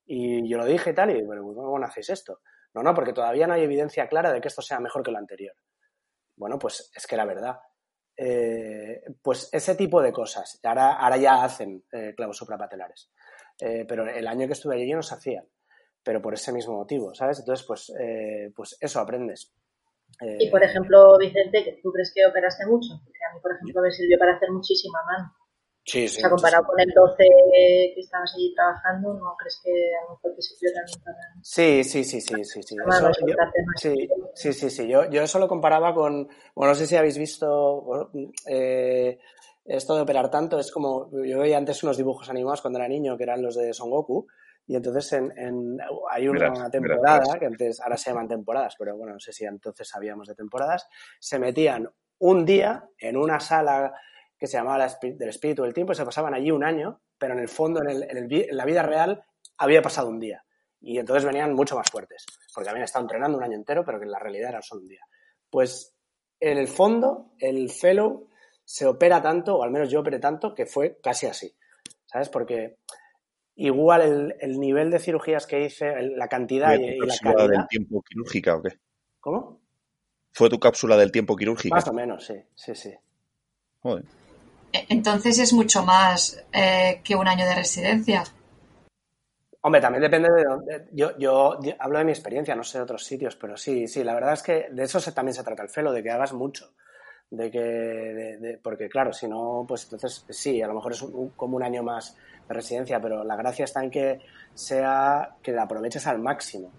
Y 0.07 0.49
yo 0.49 0.59
lo 0.59 0.65
dije 0.65 0.91
y 0.91 0.95
tal, 0.95 1.11
y 1.11 1.25
bueno, 1.25 1.43
¿cómo 1.43 1.77
no 1.77 1.87
hacéis 1.87 2.11
esto? 2.11 2.39
No, 2.73 2.85
no, 2.85 2.95
porque 2.95 3.13
todavía 3.13 3.49
no 3.49 3.55
hay 3.55 3.63
evidencia 3.63 4.07
clara 4.07 4.33
de 4.33 4.41
que 4.41 4.47
esto 4.47 4.63
sea 4.63 4.79
mejor 4.79 5.03
que 5.03 5.11
lo 5.11 5.19
anterior. 5.19 5.57
Bueno, 6.37 6.57
pues 6.57 6.93
es 6.95 7.05
que 7.05 7.17
era 7.17 7.25
verdad. 7.25 7.59
Eh, 8.17 9.03
pues 9.23 9.49
ese 9.53 9.75
tipo 9.75 10.01
de 10.01 10.13
cosas. 10.13 10.61
Ahora, 10.63 10.95
ahora 10.95 11.17
ya 11.17 11.43
hacen 11.43 11.85
eh, 11.93 12.15
clavos 12.17 12.37
suprapatelares. 12.37 13.11
Eh, 13.61 13.85
pero 13.89 14.09
el 14.09 14.27
año 14.27 14.47
que 14.47 14.53
estuve 14.53 14.77
allí 14.77 14.93
no 14.93 15.03
se 15.03 15.15
hacían. 15.15 15.45
Pero 16.03 16.21
por 16.21 16.35
ese 16.35 16.53
mismo 16.53 16.75
motivo, 16.75 17.15
¿sabes? 17.15 17.39
Entonces, 17.41 17.67
pues, 17.67 17.93
pues 18.55 18.77
eso 18.79 19.01
aprendes. 19.01 19.55
y 20.39 20.51
por 20.51 20.63
ejemplo, 20.63 21.17
Vicente, 21.19 21.81
¿tú 21.83 21.91
crees 21.93 22.13
que 22.15 22.27
operaste 22.27 22.67
mucho? 22.67 23.01
Porque 23.03 23.19
a 23.31 23.35
mí, 23.35 23.41
por 23.41 23.53
ejemplo, 23.53 23.81
me 23.81 23.91
sirvió 23.91 24.19
para 24.19 24.37
hacer 24.37 24.51
muchísima 24.51 24.99
mano. 25.07 25.35
Sí, 25.87 26.09
sí. 26.09 26.17
O 26.19 26.21
sea, 26.21 26.31
comparado 26.31 26.65
con 26.65 26.81
el 26.81 26.91
12 26.95 27.25
que 27.95 28.01
estabas 28.01 28.33
allí 28.35 28.55
trabajando, 28.55 29.13
¿no 29.15 29.37
crees 29.37 29.61
que 29.63 29.71
a 29.71 30.05
lo 30.05 30.15
mejor 30.15 30.35
te 30.35 30.43
sirvió 30.43 30.73
también 30.73 31.01
para...? 31.05 31.19
Sí, 31.43 31.85
sí, 31.85 32.05
sí, 32.05 32.21
sí, 32.23 32.45
sí. 32.45 32.63
Sí, 32.63 32.77
sí, 33.77 34.09
sí, 34.35 34.53
sí, 34.53 34.71
sí, 34.71 34.89
Yo, 34.89 35.11
yo 35.11 35.23
eso 35.23 35.39
lo 35.39 35.47
comparaba 35.47 35.95
con... 35.95 36.27
Bueno, 36.55 36.73
no 36.73 36.75
sé 36.75 36.87
si 36.87 36.97
habéis 36.97 37.19
visto... 37.19 38.11
Eh, 38.47 39.19
esto 39.67 39.95
de 39.95 40.01
operar 40.01 40.31
tanto 40.31 40.59
es 40.59 40.73
como... 40.73 41.11
Yo 41.23 41.39
veía 41.39 41.59
antes 41.59 41.83
unos 41.83 41.99
dibujos 41.99 42.31
animados 42.31 42.63
cuando 42.63 42.79
era 42.79 42.89
niño 42.89 43.17
que 43.19 43.25
eran 43.25 43.43
los 43.43 43.55
de 43.55 43.75
Son 43.75 43.91
Goku 43.91 44.27
Y 44.67 44.77
entonces 44.77 45.13
en, 45.13 45.79
hay 46.11 46.29
una 46.29 46.71
temporada, 46.71 47.39
que 47.39 47.45
antes, 47.45 47.79
ahora 47.81 47.99
se 47.99 48.09
llaman 48.09 48.29
temporadas, 48.29 48.75
pero 48.79 48.97
bueno, 48.97 49.13
no 49.13 49.21
sé 49.21 49.33
si 49.35 49.45
entonces 49.45 49.87
sabíamos 49.87 50.29
de 50.29 50.35
temporadas, 50.35 50.89
se 51.21 51.39
metían 51.39 51.91
un 52.21 52.47
día 52.47 52.89
en 52.99 53.19
una 53.19 53.39
sala 53.39 53.93
que 54.39 54.47
se 54.47 54.57
llamaba 54.57 54.87
del 55.01 55.29
espíritu 55.29 55.63
del 55.63 55.75
tiempo 55.75 55.93
y 55.93 55.97
se 55.97 56.05
pasaban 56.05 56.35
allí 56.35 56.51
un 56.51 56.65
año, 56.65 57.01
pero 57.19 57.35
en 57.35 57.41
el 57.41 57.49
fondo, 57.49 57.81
en, 57.83 58.03
en 58.31 58.57
la 58.57 58.65
vida 58.65 58.83
real, 58.83 59.25
había 59.59 59.83
pasado 59.83 60.09
un 60.09 60.21
día. 60.21 60.45
Y 60.81 60.99
entonces 60.99 61.25
venían 61.25 61.55
mucho 61.55 61.77
más 61.77 61.91
fuertes, 61.91 62.27
porque 62.55 62.69
habían 62.69 62.85
estado 62.85 63.05
entrenando 63.05 63.39
un 63.39 63.45
año 63.45 63.57
entero, 63.57 63.85
pero 63.85 63.99
que 63.99 64.05
en 64.05 64.11
la 64.11 64.19
realidad 64.19 64.51
era 64.51 64.63
solo 64.63 64.83
un 64.83 64.89
día. 64.89 65.01
Pues 65.49 65.95
en 66.41 66.59
el 66.59 66.69
fondo, 66.69 67.33
el 67.39 67.71
fellow 67.71 68.29
se 68.65 68.87
opera 68.87 69.23
tanto, 69.23 69.57
o 69.57 69.63
al 69.63 69.71
menos 69.71 69.91
yo 69.91 70.01
operé 70.01 70.19
tanto, 70.19 70.55
que 70.55 70.67
fue 70.67 70.99
casi 71.03 71.27
así. 71.27 71.55
¿Sabes? 72.05 72.29
Porque 72.29 72.77
igual 73.57 74.35
el, 74.39 74.61
nivel 74.61 74.91
de 74.91 74.99
cirugías 74.99 75.47
que 75.47 75.65
hice, 75.65 75.91
la 76.17 76.29
cantidad 76.29 76.75
y, 76.79 76.99
la 76.99 77.17
calidad... 77.17 77.49
del 77.49 77.69
tiempo 77.69 78.03
quirúrgica 78.03 78.57
o 78.57 78.63
qué? 78.63 78.79
¿Cómo? 79.21 79.61
¿Fue 80.33 80.51
tu 80.51 80.59
cápsula 80.59 80.97
del 80.97 81.13
tiempo 81.13 81.37
quirúrgica? 81.37 81.75
Más 81.75 81.89
o 81.89 81.93
menos, 81.93 82.27
sí, 82.27 82.35
sí, 82.55 82.75
sí. 82.75 82.95
Joder. 83.81 84.05
Entonces 84.89 85.39
es 85.39 85.53
mucho 85.53 85.85
más 85.85 86.45
eh, 86.53 87.01
que 87.05 87.15
un 87.15 87.29
año 87.29 87.47
de 87.47 87.55
residencia. 87.55 88.25
Hombre, 89.61 89.81
también 89.81 90.03
depende 90.03 90.29
de 90.31 90.45
dónde. 90.45 90.89
Yo, 90.93 91.17
yo, 91.17 91.59
hablo 91.79 91.99
de 91.99 92.05
mi 92.05 92.13
experiencia, 92.13 92.55
no 92.55 92.65
sé 92.65 92.79
de 92.79 92.85
otros 92.85 93.05
sitios, 93.05 93.35
pero 93.37 93.57
sí, 93.57 93.89
sí, 93.89 94.05
la 94.05 94.15
verdad 94.15 94.35
es 94.35 94.43
que 94.43 94.67
de 94.71 94.83
eso 94.83 95.01
también 95.13 95.35
se 95.35 95.43
trata 95.43 95.63
el 95.63 95.71
felo, 95.71 95.91
de 95.93 96.03
que 96.03 96.11
hagas 96.11 96.35
mucho. 96.35 96.75
De 97.31 97.51
que, 97.51 98.59
porque 98.63 98.89
claro, 98.89 99.13
si 99.13 99.27
no, 99.27 99.65
pues 99.67 99.85
entonces 99.85 100.27
sí, 100.29 100.61
a 100.61 100.67
lo 100.67 100.75
mejor 100.75 100.93
es 100.93 101.05
como 101.35 101.57
un 101.57 101.63
año 101.63 101.83
más 101.83 102.17
de 102.47 102.55
residencia, 102.55 103.01
pero 103.01 103.25
la 103.25 103.37
gracia 103.37 103.65
está 103.65 103.83
en 103.83 103.91
que 103.91 104.21
sea, 104.53 105.37
que 105.43 105.53
la 105.53 105.63
aproveches 105.63 106.07
al 106.07 106.19
máximo. 106.19 106.71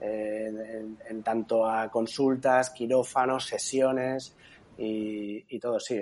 Eh, 0.00 0.84
en, 1.08 1.22
tanto 1.24 1.66
a 1.66 1.90
consultas, 1.90 2.70
quirófanos, 2.70 3.46
sesiones 3.46 4.36
y, 4.76 5.58
todo, 5.58 5.80
sí. 5.80 6.00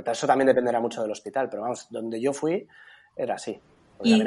Pero 0.00 0.12
eso 0.12 0.26
también 0.26 0.46
dependerá 0.46 0.80
mucho 0.80 1.02
del 1.02 1.10
hospital, 1.10 1.48
pero 1.50 1.62
vamos, 1.62 1.86
donde 1.90 2.20
yo 2.20 2.32
fui 2.32 2.66
era 3.14 3.34
así. 3.34 3.60
Y 4.02 4.22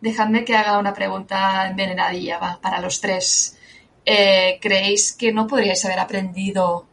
dejadme, 0.00 0.44
que 0.44 0.56
haga 0.56 0.78
una 0.78 0.92
pregunta 0.92 1.66
envenenadilla 1.68 2.58
para 2.60 2.80
los 2.80 3.00
tres. 3.00 3.56
Eh, 4.04 4.58
¿Creéis 4.60 5.12
que 5.12 5.32
no 5.32 5.46
podríais 5.46 5.84
haber 5.84 5.98
aprendido, 5.98 6.86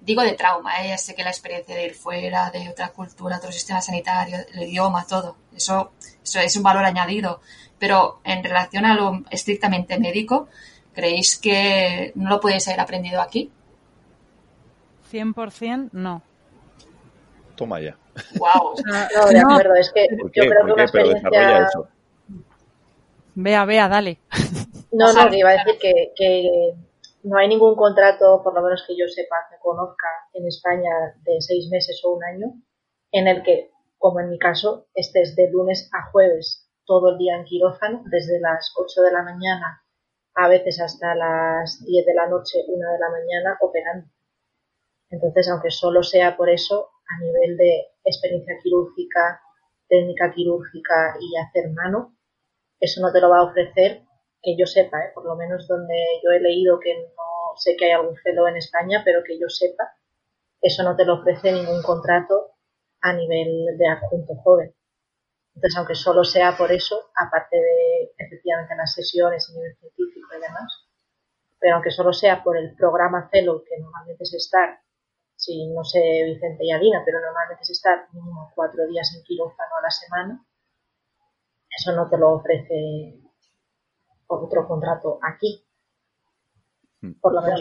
digo 0.00 0.22
de 0.22 0.32
trauma, 0.32 0.82
eh, 0.82 0.88
ya 0.88 0.98
sé 0.98 1.14
que 1.14 1.22
la 1.22 1.30
experiencia 1.30 1.74
de 1.74 1.86
ir 1.86 1.94
fuera, 1.94 2.50
de 2.50 2.68
otra 2.68 2.88
cultura, 2.88 3.36
otro 3.36 3.52
sistema 3.52 3.80
sanitario, 3.80 4.38
el 4.54 4.64
idioma, 4.64 5.06
todo, 5.06 5.36
eso, 5.54 5.92
eso 6.22 6.40
es 6.40 6.56
un 6.56 6.62
valor 6.62 6.84
añadido, 6.84 7.40
pero 7.78 8.20
en 8.24 8.42
relación 8.42 8.84
a 8.86 8.94
lo 8.94 9.22
estrictamente 9.30 9.98
médico, 9.98 10.48
¿creéis 10.92 11.38
que 11.38 12.12
no 12.16 12.30
lo 12.30 12.40
podéis 12.40 12.66
haber 12.68 12.80
aprendido 12.80 13.20
aquí? 13.20 13.50
100% 15.12 15.90
no. 15.92 16.22
Toma 17.56 17.80
ya. 17.80 17.96
Wow. 18.38 18.74
No, 19.16 19.26
de 19.28 19.38
acuerdo, 19.40 19.74
es 19.74 19.92
que 19.92 20.06
yo 20.10 20.28
creo 20.30 20.66
que 20.66 20.72
una 20.72 20.82
experiencia... 20.82 21.30
Vea, 23.34 23.64
vea, 23.64 23.88
dale. 23.88 24.18
No, 24.94 25.10
no, 25.10 25.34
iba 25.34 25.48
a 25.48 25.52
decir 25.52 25.78
que, 25.80 26.12
que 26.14 26.74
no 27.22 27.38
hay 27.38 27.48
ningún 27.48 27.74
contrato, 27.76 28.42
por 28.44 28.52
lo 28.52 28.60
menos 28.60 28.84
que 28.86 28.94
yo 28.94 29.08
sepa, 29.08 29.36
que 29.50 29.56
conozca 29.58 30.06
en 30.34 30.46
España 30.46 30.90
de 31.24 31.40
seis 31.40 31.66
meses 31.70 31.98
o 32.04 32.10
un 32.10 32.22
año, 32.22 32.52
en 33.10 33.26
el 33.26 33.42
que, 33.42 33.70
como 33.96 34.20
en 34.20 34.28
mi 34.28 34.38
caso, 34.38 34.88
estés 34.94 35.34
de 35.34 35.48
lunes 35.50 35.88
a 35.94 36.10
jueves 36.10 36.68
todo 36.84 37.12
el 37.12 37.16
día 37.16 37.36
en 37.36 37.44
quirófano, 37.44 38.02
desde 38.10 38.38
las 38.38 38.70
8 38.76 39.00
de 39.00 39.12
la 39.12 39.22
mañana 39.22 39.82
a 40.34 40.48
veces 40.48 40.80
hasta 40.80 41.14
las 41.14 41.84
10 41.84 42.06
de 42.06 42.14
la 42.14 42.26
noche, 42.26 42.64
1 42.66 42.92
de 42.92 42.98
la 42.98 43.10
mañana, 43.10 43.58
operando. 43.60 44.08
Entonces, 45.10 45.48
aunque 45.48 45.70
solo 45.70 46.02
sea 46.02 46.36
por 46.36 46.48
eso, 46.48 46.90
a 47.08 47.20
nivel 47.22 47.56
de 47.56 47.86
experiencia 48.04 48.54
quirúrgica, 48.62 49.40
técnica 49.88 50.32
quirúrgica 50.32 51.16
y 51.20 51.36
hacer 51.36 51.70
mano, 51.70 52.16
eso 52.80 53.00
no 53.00 53.12
te 53.12 53.20
lo 53.20 53.30
va 53.30 53.38
a 53.38 53.44
ofrecer 53.44 54.02
que 54.42 54.56
yo 54.56 54.66
sepa, 54.66 54.98
¿eh? 55.04 55.12
por 55.14 55.24
lo 55.24 55.36
menos 55.36 55.68
donde 55.68 55.94
yo 56.22 56.30
he 56.32 56.40
leído 56.40 56.80
que 56.80 56.94
no 56.94 57.56
sé 57.56 57.76
que 57.76 57.86
hay 57.86 57.92
algún 57.92 58.16
celo 58.16 58.48
en 58.48 58.56
España, 58.56 59.02
pero 59.04 59.22
que 59.24 59.38
yo 59.38 59.48
sepa, 59.48 59.94
eso 60.60 60.82
no 60.82 60.96
te 60.96 61.04
lo 61.04 61.14
ofrece 61.14 61.52
ningún 61.52 61.82
contrato 61.82 62.56
a 63.00 63.12
nivel 63.12 63.76
de 63.78 63.88
adjunto 63.88 64.34
joven. 64.36 64.74
Entonces, 65.54 65.76
aunque 65.76 65.94
solo 65.94 66.24
sea 66.24 66.56
por 66.56 66.72
eso, 66.72 67.10
aparte 67.14 67.56
de 67.56 68.12
efectivamente 68.16 68.74
las 68.76 68.94
sesiones 68.94 69.48
a 69.48 69.54
nivel 69.54 69.76
científico 69.76 70.28
y 70.36 70.40
demás, 70.40 70.88
pero 71.60 71.74
aunque 71.76 71.90
solo 71.90 72.12
sea 72.12 72.42
por 72.42 72.56
el 72.56 72.74
programa 72.74 73.28
Fellow, 73.30 73.62
que 73.62 73.78
normalmente 73.78 74.24
es 74.24 74.34
estar, 74.34 74.80
si 75.42 75.66
no 75.68 75.82
sé 75.82 75.98
Vicente 76.24 76.64
y 76.64 76.70
Alina, 76.70 77.02
pero 77.04 77.18
normalmente 77.20 77.62
es 77.62 77.70
estar 77.70 78.06
mínimo 78.12 78.52
cuatro 78.54 78.86
días 78.86 79.12
en 79.16 79.24
quirófano 79.24 79.76
a 79.76 79.82
la 79.82 79.90
semana, 79.90 80.46
eso 81.68 81.92
no 81.96 82.08
te 82.08 82.16
lo 82.16 82.34
ofrece 82.34 83.18
otro 84.28 84.68
contrato 84.68 85.18
aquí. 85.20 85.66
Hmm. 87.00 87.14
Por 87.20 87.34
lo 87.34 87.42
menos 87.42 87.60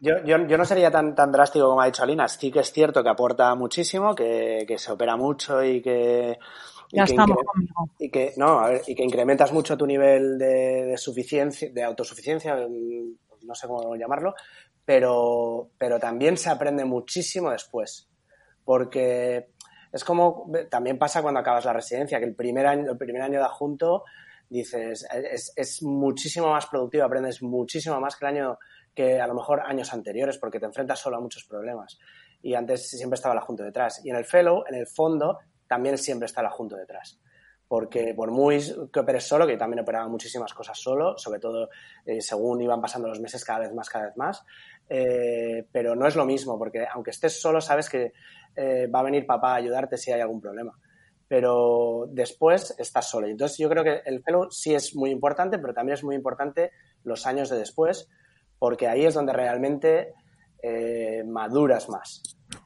yo, 0.00 0.18
yo, 0.24 0.46
yo, 0.46 0.58
no 0.58 0.64
sería 0.64 0.92
tan, 0.92 1.16
tan 1.16 1.32
drástico 1.32 1.68
como 1.68 1.80
ha 1.80 1.86
dicho 1.86 2.04
Alina. 2.04 2.28
Sí 2.28 2.52
que 2.52 2.60
es 2.60 2.70
cierto 2.70 3.02
que 3.02 3.08
aporta 3.08 3.52
muchísimo, 3.56 4.14
que, 4.14 4.64
que 4.68 4.78
se 4.78 4.92
opera 4.92 5.16
mucho 5.16 5.64
y 5.64 5.82
que, 5.82 6.38
ya 6.92 7.04
estamos 7.04 7.38
Y 7.98 8.10
que, 8.10 8.32
no, 8.36 8.62
y 8.86 8.94
que 8.94 9.04
incrementas 9.04 9.52
mucho 9.52 9.76
tu 9.76 9.86
nivel 9.86 10.38
de, 10.38 10.94
suficiencia, 10.96 11.70
de 11.72 11.82
autosuficiencia, 11.82 12.54
mm, 12.54 13.46
no 13.46 13.54
sé 13.54 13.66
cómo 13.66 13.94
llamarlo, 13.96 14.34
pero, 14.88 15.72
pero 15.76 16.00
también 16.00 16.38
se 16.38 16.48
aprende 16.48 16.82
muchísimo 16.86 17.50
después. 17.50 18.08
Porque 18.64 19.50
es 19.92 20.02
como, 20.02 20.50
también 20.70 20.98
pasa 20.98 21.20
cuando 21.20 21.40
acabas 21.40 21.66
la 21.66 21.74
residencia, 21.74 22.18
que 22.18 22.24
el 22.24 22.34
primer 22.34 22.66
año, 22.66 22.92
el 22.92 22.96
primer 22.96 23.20
año 23.20 23.38
de 23.38 23.44
adjunto 23.44 24.04
dices, 24.48 25.06
es, 25.12 25.52
es 25.54 25.82
muchísimo 25.82 26.48
más 26.48 26.68
productivo, 26.68 27.04
aprendes 27.04 27.42
muchísimo 27.42 28.00
más 28.00 28.16
que 28.16 28.24
el 28.24 28.34
año, 28.34 28.58
que 28.94 29.20
a 29.20 29.26
lo 29.26 29.34
mejor 29.34 29.60
años 29.60 29.92
anteriores, 29.92 30.38
porque 30.38 30.58
te 30.58 30.64
enfrentas 30.64 30.98
solo 30.98 31.18
a 31.18 31.20
muchos 31.20 31.44
problemas. 31.44 31.98
Y 32.40 32.54
antes 32.54 32.88
siempre 32.88 33.16
estaba 33.16 33.34
el 33.34 33.40
adjunto 33.40 33.64
detrás. 33.64 34.02
Y 34.06 34.08
en 34.08 34.16
el 34.16 34.24
fellow, 34.24 34.64
en 34.66 34.74
el 34.74 34.86
fondo, 34.86 35.40
también 35.66 35.98
siempre 35.98 36.24
está 36.24 36.40
el 36.40 36.46
adjunto 36.46 36.76
detrás. 36.76 37.20
Porque 37.68 38.14
por 38.14 38.30
muy 38.30 38.58
que 38.90 39.00
operes 39.00 39.24
solo, 39.24 39.46
que 39.46 39.52
yo 39.52 39.58
también 39.58 39.80
operaba 39.80 40.08
muchísimas 40.08 40.54
cosas 40.54 40.80
solo, 40.80 41.18
sobre 41.18 41.38
todo 41.38 41.68
eh, 42.06 42.22
según 42.22 42.62
iban 42.62 42.80
pasando 42.80 43.08
los 43.08 43.20
meses 43.20 43.44
cada 43.44 43.58
vez 43.60 43.74
más, 43.74 43.90
cada 43.90 44.06
vez 44.06 44.16
más, 44.16 44.42
eh, 44.88 45.66
pero 45.72 45.94
no 45.94 46.06
es 46.06 46.16
lo 46.16 46.24
mismo, 46.24 46.58
porque 46.58 46.86
aunque 46.92 47.10
estés 47.10 47.40
solo, 47.40 47.60
sabes 47.60 47.88
que 47.88 48.12
eh, 48.56 48.86
va 48.86 49.00
a 49.00 49.04
venir 49.04 49.26
papá 49.26 49.52
a 49.52 49.56
ayudarte 49.56 49.96
si 49.96 50.12
hay 50.12 50.20
algún 50.20 50.40
problema. 50.40 50.72
Pero 51.26 52.06
después 52.10 52.74
estás 52.78 53.10
solo. 53.10 53.28
Y 53.28 53.32
entonces 53.32 53.58
yo 53.58 53.68
creo 53.68 53.84
que 53.84 54.00
el 54.06 54.22
fellow 54.22 54.50
sí 54.50 54.74
es 54.74 54.96
muy 54.96 55.10
importante, 55.10 55.58
pero 55.58 55.74
también 55.74 55.94
es 55.94 56.04
muy 56.04 56.14
importante 56.14 56.70
los 57.04 57.26
años 57.26 57.50
de 57.50 57.58
después, 57.58 58.08
porque 58.58 58.88
ahí 58.88 59.04
es 59.04 59.14
donde 59.14 59.32
realmente 59.32 60.14
maduras 61.26 61.88
más. 61.88 62.22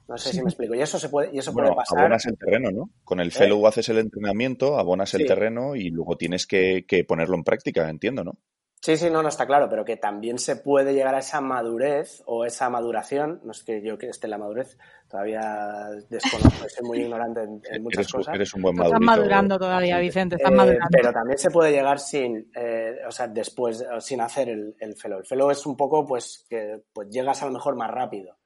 No 0.08 0.18
sé 0.18 0.32
si 0.32 0.42
me 0.42 0.48
explico. 0.48 0.74
Y 0.74 0.80
eso 0.80 0.98
se 0.98 1.08
puede, 1.08 1.30
y 1.32 1.38
eso 1.38 1.52
puede 1.52 1.74
pasar. 1.74 1.98
Abonas 1.98 2.26
el 2.26 2.36
terreno, 2.36 2.70
¿no? 2.70 2.90
Con 3.04 3.20
el 3.20 3.28
¿Eh? 3.28 3.30
fellow 3.30 3.66
haces 3.66 3.88
el 3.88 3.98
entrenamiento, 3.98 4.78
abonas 4.78 5.14
el 5.14 5.26
terreno 5.26 5.74
y 5.74 5.90
luego 5.90 6.16
tienes 6.16 6.46
que, 6.46 6.84
ponerlo 7.06 7.36
en 7.36 7.44
práctica, 7.44 7.88
entiendo, 7.88 8.24
¿no? 8.24 8.38
Sí, 8.82 8.96
sí, 8.96 9.10
no, 9.10 9.22
no 9.22 9.28
está 9.28 9.46
claro, 9.46 9.68
pero 9.70 9.84
que 9.84 9.96
también 9.96 10.38
se 10.38 10.56
puede 10.56 10.92
llegar 10.92 11.14
a 11.14 11.20
esa 11.20 11.40
madurez 11.40 12.22
o 12.26 12.44
esa 12.44 12.68
maduración. 12.68 13.40
No 13.44 13.52
es 13.52 13.62
que 13.62 13.80
yo 13.80 13.96
que 13.96 14.08
esté 14.08 14.26
en 14.26 14.32
la 14.32 14.38
madurez, 14.38 14.76
todavía 15.08 15.88
desconozco, 16.10 16.68
soy 16.68 16.86
muy 16.86 16.98
ignorante 16.98 17.42
en, 17.42 17.82
muchas 17.82 18.10
cosas. 18.10 18.34
Eres 18.34 18.52
un 18.54 18.62
buen 18.62 18.82
Estás 18.82 19.00
madurando 19.00 19.56
todavía, 19.56 19.98
Vicente, 20.00 20.34
estás 20.34 20.50
eh, 20.50 20.54
madurando. 20.54 20.88
Pero 20.90 21.12
también 21.12 21.38
se 21.38 21.50
puede 21.50 21.70
llegar 21.70 22.00
sin, 22.00 22.50
eh, 22.56 22.96
o 23.06 23.12
sea, 23.12 23.28
después, 23.28 23.84
sin 24.00 24.20
hacer 24.20 24.48
el, 24.48 24.74
el 24.80 24.96
fellow. 24.96 25.20
El 25.20 25.26
fellow 25.26 25.50
es 25.50 25.64
un 25.64 25.76
poco, 25.76 26.04
pues, 26.04 26.44
que 26.50 26.82
pues 26.92 27.08
llegas 27.08 27.40
a 27.42 27.46
lo 27.46 27.52
mejor 27.52 27.76
más 27.76 27.90
rápido 27.90 28.36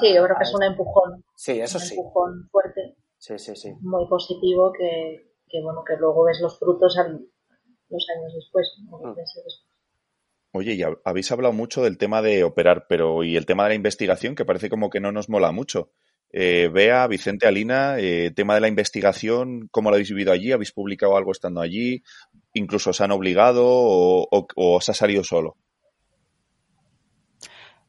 sí, 0.00 0.14
yo 0.14 0.24
creo 0.24 0.36
que 0.36 0.44
es 0.44 0.54
un 0.54 0.62
empujón. 0.62 1.24
Sí, 1.34 1.60
eso 1.60 1.78
un 1.78 1.84
sí. 1.84 1.94
empujón 1.94 2.48
fuerte. 2.50 2.96
Sí, 3.18 3.38
sí, 3.38 3.56
sí. 3.56 3.74
Muy 3.80 4.06
positivo 4.08 4.72
que, 4.72 5.62
bueno, 5.62 5.82
que 5.84 5.96
luego 5.96 6.24
ves 6.24 6.40
los 6.40 6.58
frutos 6.58 6.96
al, 6.98 7.20
los 7.88 8.06
años 8.16 8.34
después, 8.34 8.66
mm. 8.78 9.12
Oye, 10.52 10.74
y 10.74 10.82
habéis 11.04 11.32
hablado 11.32 11.52
mucho 11.52 11.82
del 11.82 11.98
tema 11.98 12.22
de 12.22 12.42
operar, 12.42 12.86
pero 12.88 13.22
¿y 13.24 13.36
el 13.36 13.44
tema 13.44 13.64
de 13.64 13.70
la 13.70 13.74
investigación? 13.74 14.34
Que 14.34 14.46
parece 14.46 14.70
como 14.70 14.88
que 14.88 15.00
no 15.00 15.12
nos 15.12 15.28
mola 15.28 15.52
mucho. 15.52 15.90
Eh, 16.32 16.70
Bea, 16.72 17.06
Vicente, 17.06 17.46
Alina, 17.46 17.98
eh, 17.98 18.30
tema 18.34 18.54
de 18.54 18.60
la 18.62 18.68
investigación, 18.68 19.68
¿cómo 19.70 19.90
lo 19.90 19.96
habéis 19.96 20.10
vivido 20.10 20.32
allí? 20.32 20.52
¿Habéis 20.52 20.72
publicado 20.72 21.16
algo 21.16 21.32
estando 21.32 21.60
allí? 21.60 22.02
¿Incluso 22.54 22.90
os 22.90 23.00
han 23.02 23.10
obligado 23.10 23.64
o 23.66 24.46
os 24.56 24.88
ha 24.88 24.94
salido 24.94 25.22
solo? 25.24 25.56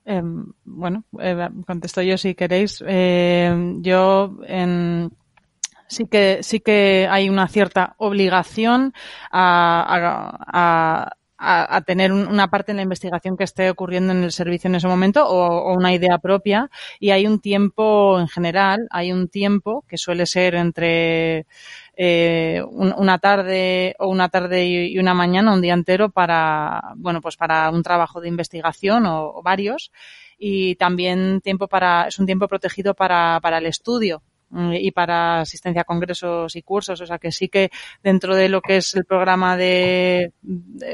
Em, 0.09 0.53
bueno, 0.63 1.03
eh, 1.19 1.49
contesto 1.65 2.01
yo 2.01 2.17
si 2.17 2.33
queréis. 2.33 2.81
Eh, 2.87 3.73
yo 3.81 4.37
en, 4.47 5.11
sí 5.87 6.05
que 6.07 6.39
sí 6.41 6.59
que 6.59 7.07
hay 7.09 7.29
una 7.29 7.47
cierta 7.47 7.95
obligación 7.97 8.93
a, 9.31 11.09
a, 11.39 11.81
tener 11.85 12.11
una 12.11 12.49
parte 12.49 12.71
en 12.71 12.77
la 12.77 12.83
investigación 12.83 13.37
que 13.37 13.43
esté 13.43 13.69
ocurriendo 13.69 14.11
en 14.11 14.23
el 14.23 14.31
servicio 14.31 14.67
en 14.69 14.75
ese 14.75 14.87
momento 14.87 15.27
o, 15.27 15.73
una 15.73 15.93
idea 15.93 16.17
propia. 16.17 16.69
Y 16.99 17.11
hay 17.11 17.27
un 17.27 17.39
tiempo 17.39 18.19
en 18.19 18.27
general 18.27 18.87
hay 18.89 19.11
un 19.11 19.27
tiempo 19.29 19.85
que 19.87 19.97
suele 19.97 20.25
ser 20.25 20.55
entre 20.55 21.45
eh, 21.95 22.63
una 22.71 23.19
tarde 23.19 23.95
o 23.99 24.07
una 24.09 24.29
tarde 24.29 24.65
y, 24.65 24.99
una 24.99 25.13
mañana 25.13 25.53
un 25.53 25.61
día 25.61 25.73
entero 25.73 26.09
para 26.09 26.93
bueno 26.95 27.21
pues 27.21 27.37
para 27.37 27.69
un 27.71 27.83
trabajo 27.83 28.19
de 28.21 28.29
investigación 28.29 29.05
o 29.05 29.41
varios. 29.43 29.91
Y 30.39 30.75
también 30.75 31.41
tiempo 31.41 31.67
para 31.67 32.07
es 32.07 32.19
un 32.19 32.25
tiempo 32.25 32.47
protegido 32.47 32.93
para, 32.95 33.39
para 33.41 33.57
el 33.59 33.65
estudio 33.67 34.21
y 34.51 34.91
para 34.91 35.41
asistencia 35.41 35.81
a 35.81 35.85
congresos 35.85 36.55
y 36.55 36.61
cursos. 36.61 37.01
O 37.01 37.05
sea 37.05 37.17
que 37.17 37.31
sí 37.31 37.49
que 37.49 37.69
dentro 38.03 38.35
de 38.35 38.49
lo 38.49 38.61
que 38.61 38.77
es 38.77 38.95
el 38.95 39.05
programa 39.05 39.57
de, 39.57 40.31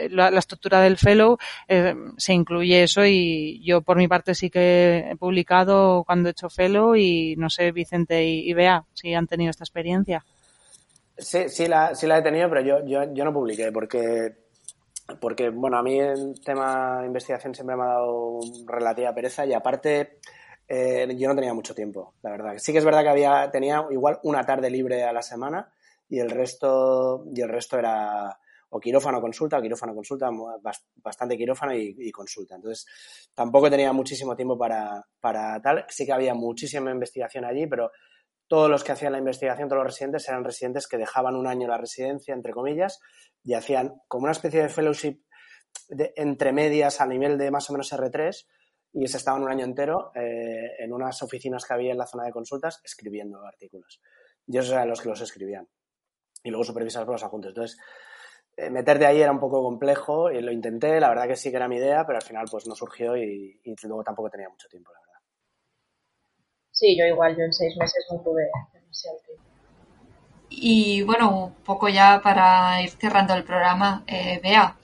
la, 0.10 0.30
estructura 0.30 0.82
del 0.82 0.98
fellow 0.98 1.38
eh, 1.68 1.96
se 2.18 2.34
incluye 2.34 2.84
eso 2.84 3.06
y 3.06 3.62
yo 3.64 3.82
por 3.82 3.98
mi 3.98 4.08
parte 4.08 4.36
sí 4.36 4.50
que 4.50 5.10
he 5.12 5.16
publicado 5.16 6.04
cuando 6.04 6.30
he 6.30 6.32
hecho 6.32 6.50
fellow 6.50 6.96
y 6.96 7.36
no 7.38 7.50
sé 7.50 7.72
Vicente 7.72 8.26
y, 8.26 8.50
y 8.50 8.54
Bea 8.54 8.86
si 8.94 9.14
han 9.14 9.28
tenido 9.28 9.52
esta 9.52 9.64
experiencia. 9.64 10.24
Sí, 11.18 11.48
sí 11.48 11.68
la, 11.68 11.94
sí 11.94 12.08
la 12.08 12.18
he 12.18 12.22
tenido, 12.24 12.50
pero 12.50 12.62
yo, 12.62 12.86
yo, 12.86 13.14
yo 13.14 13.24
no 13.24 13.34
publiqué 13.34 13.72
porque 13.72 14.34
porque 15.20 15.50
bueno, 15.50 15.78
a 15.78 15.84
mí 15.84 16.00
el 16.00 16.40
tema 16.44 17.02
de 17.02 17.08
investigación 17.08 17.54
siempre 17.54 17.76
me 17.76 17.84
ha 17.84 17.88
dado 17.88 18.40
relativa 18.66 19.14
pereza 19.14 19.46
y 19.46 19.54
aparte 19.54 20.20
eh, 20.68 21.08
yo 21.18 21.28
no 21.28 21.36
tenía 21.36 21.54
mucho 21.54 21.76
tiempo, 21.76 22.16
la 22.22 22.32
verdad. 22.32 22.54
Sí 22.58 22.72
que 22.72 22.80
es 22.80 22.86
verdad 22.86 23.04
que 23.04 23.10
había, 23.10 23.50
tenía 23.52 23.86
igual 23.90 24.20
una 24.24 24.46
tarde 24.46 24.70
libre 24.70 25.04
a 25.04 25.14
la 25.14 25.22
semana 25.22 25.72
y 26.10 26.20
el 26.20 26.30
resto, 26.30 27.26
y 27.34 27.42
el 27.42 27.50
resto 27.50 27.78
era 27.78 28.38
o 28.76 28.80
quirófano 28.80 29.22
consulta, 29.22 29.60
o 29.60 29.62
quirófano 29.62 29.94
consulta, 29.94 30.30
bastante 30.96 31.38
quirófano 31.38 31.76
y, 31.76 32.12
consulta. 32.12 32.56
Entonces, 32.56 32.88
tampoco 33.36 33.70
tenía 33.70 33.94
muchísimo 33.94 34.36
tiempo 34.36 34.58
para, 34.58 35.06
para 35.20 35.62
tal. 35.62 35.86
Sí 35.90 36.08
que 36.08 36.14
había 36.14 36.34
muchísima 36.34 36.90
investigación 36.90 37.46
allí, 37.46 37.68
pero 37.68 37.92
todos 38.48 38.72
los 38.72 38.84
que 38.84 38.92
hacían 38.92 39.12
la 39.12 39.20
investigación, 39.20 39.70
todos 39.70 39.84
los 39.84 39.94
residentes, 39.94 40.28
eran 40.28 40.44
residentes 40.44 40.88
que 40.88 40.98
dejaban 40.98 41.36
un 41.36 41.46
año 41.46 41.68
la 41.68 41.78
residencia, 41.78 42.34
entre 42.34 42.52
comillas, 42.52 43.00
y 43.44 43.54
hacían 43.54 43.94
como 44.08 44.24
una 44.24 44.32
especie 44.32 44.64
de 44.64 44.70
fellowship 44.70 45.22
entre 46.16 46.52
medias 46.52 47.00
a 47.00 47.06
nivel 47.06 47.38
de 47.38 47.52
más 47.52 47.70
o 47.70 47.74
menos 47.74 47.94
R3, 47.94 48.46
y 48.94 49.08
se 49.08 49.18
estaban 49.18 49.42
un 49.42 49.50
año 49.50 49.66
entero 49.66 50.12
eh, 50.14 50.76
en 50.78 50.94
unas 50.94 51.22
oficinas 51.24 51.66
que 51.66 51.74
había 51.74 51.92
en 51.92 51.98
la 51.98 52.06
zona 52.06 52.26
de 52.26 52.32
consultas 52.32 52.80
escribiendo 52.84 53.44
artículos. 53.46 54.00
Y 54.46 54.58
esos 54.58 54.72
eran 54.72 54.88
los 54.88 55.02
que 55.02 55.10
los 55.10 55.20
escribían. 55.20 55.68
Y 56.44 56.50
luego 56.50 56.64
supervisar 56.64 57.04
por 57.04 57.14
los 57.14 57.24
adjuntos. 57.24 57.50
Entonces, 57.50 57.80
eh, 58.56 58.70
meterte 58.70 59.08
ahí 59.08 59.20
era 59.20 59.32
un 59.32 59.40
poco 59.40 59.64
complejo 59.64 60.30
y 60.30 60.40
lo 60.42 60.52
intenté, 60.52 61.00
la 61.00 61.10
verdad 61.10 61.28
que 61.28 61.36
sí 61.36 61.50
que 61.50 61.56
era 61.56 61.68
mi 61.68 61.78
idea, 61.78 62.06
pero 62.06 62.18
al 62.18 62.24
final 62.24 62.46
pues 62.52 62.68
no 62.68 62.76
surgió 62.76 63.18
y, 63.18 63.60
luego 63.84 64.04
tampoco 64.04 64.30
tenía 64.30 64.50
mucho 64.50 64.68
tiempo, 64.70 64.92
la 64.94 65.00
verdad. 65.00 65.20
Sí, 66.72 66.96
yo 66.98 67.06
igual, 67.06 67.36
yo 67.36 67.46
en 67.46 67.54
seis 67.54 67.76
meses 67.78 68.06
no 68.12 68.20
tuve 68.22 68.44
demasiado 68.74 69.18
tiempo. 69.26 69.44
Y 70.50 71.02
bueno, 71.02 71.46
un 71.46 71.54
poco 71.64 71.90
ya 71.90 72.22
para 72.24 72.80
ir 72.84 72.92
cerrando 72.92 73.34
el 73.34 73.44
programa, 73.44 74.04
eh, 74.06 74.40
Bea, 74.44 74.78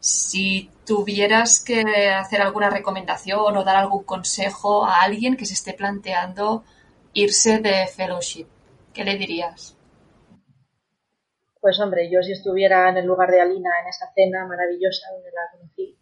si 0.00 0.68
tuvieras 0.84 1.62
que 1.62 1.82
hacer 2.10 2.40
alguna 2.42 2.70
recomendación 2.70 3.56
o 3.56 3.64
dar 3.64 3.76
algún 3.76 4.04
consejo 4.04 4.84
a 4.84 5.02
alguien 5.02 5.36
que 5.36 5.46
se 5.46 5.54
esté 5.54 5.72
planteando 5.72 6.64
irse 7.12 7.58
de 7.58 7.86
fellowship, 7.86 8.46
¿qué 8.92 9.04
le 9.04 9.16
dirías? 9.16 9.76
Pues 11.60 11.80
hombre, 11.80 12.10
yo 12.10 12.22
si 12.22 12.32
estuviera 12.32 12.90
en 12.90 12.98
el 12.98 13.06
lugar 13.06 13.30
de 13.30 13.40
Alina 13.40 13.70
en 13.82 13.88
esa 13.88 14.12
cena 14.14 14.46
maravillosa 14.46 15.08
donde 15.12 15.30
la 15.30 15.50
conocí, 15.52 15.96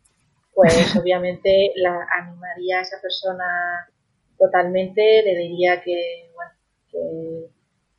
pues 0.55 0.97
obviamente 1.01 1.73
la 1.77 2.07
animaría 2.21 2.79
a 2.79 2.83
esa 2.83 3.01
persona 3.01 3.89
totalmente, 4.39 5.23
le 5.23 5.37
diría 5.37 5.81
que, 5.81 6.31
bueno, 6.35 6.51
que 6.91 7.52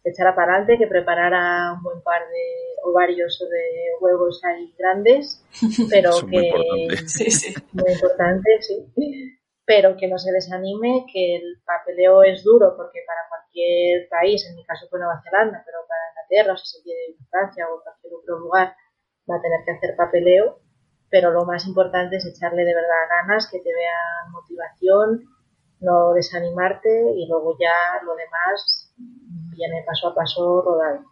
echara 0.04 0.36
para 0.36 0.54
adelante, 0.54 0.78
que 0.78 0.88
preparara 0.88 1.74
un 1.74 1.84
buen 1.84 2.02
par 2.02 2.22
de 2.22 2.76
ovarios 2.84 3.42
o 3.42 3.50
de 3.50 3.63
huevos 4.00 4.42
ahí 4.44 4.74
grandes, 4.78 5.46
pero 5.89 6.12
que 6.30 6.52
muy 7.74 7.92
importante. 7.92 8.62
sí, 8.62 9.39
pero 9.66 9.96
que 9.96 10.08
no 10.08 10.18
se 10.18 10.32
desanime, 10.32 11.06
que 11.12 11.38
el 11.38 11.62
papeleo 11.66 12.24
es 12.24 12.44
duro 12.44 12.74
porque 12.76 13.00
para 13.08 13.22
cualquier 13.30 14.10
país, 14.10 14.46
en 14.50 14.56
mi 14.56 14.66
caso 14.66 14.88
fue 14.89 15.00
Nueva 15.00 15.22
Zelanda, 15.24 15.63
pero 15.66 15.80
para 15.88 16.10
Inglaterra, 16.10 16.54
o 16.54 16.58
si 16.58 16.78
se 16.78 16.84
quiere 16.84 17.00
ir 17.10 17.16
a 17.22 17.30
Francia 17.30 17.68
o 17.70 17.82
cualquier 17.82 18.13
otro 18.13 18.39
lugar, 18.39 18.76
va 19.30 19.38
a 19.38 19.42
tener 19.42 19.63
que 19.63 19.72
hacer 19.72 19.96
papeleo, 19.96 20.60
pero 21.10 21.32
lo 21.32 21.46
más 21.46 21.66
importante 21.66 22.18
es 22.18 22.26
echarle 22.26 22.66
de 22.66 22.76
verdad 22.76 23.08
ganas, 23.10 23.50
que 23.50 23.60
te 23.60 23.74
vean 23.74 24.32
motivación, 24.32 25.24
no 25.80 26.13
desanimarte 26.13 27.13
y 27.16 27.28
luego 27.28 27.56
ya 27.60 28.04
lo 28.04 28.16
demás 28.16 28.83
viene 29.54 29.84
paso 29.86 30.10
a 30.10 30.16
paso 30.16 30.62
rodado 30.62 31.06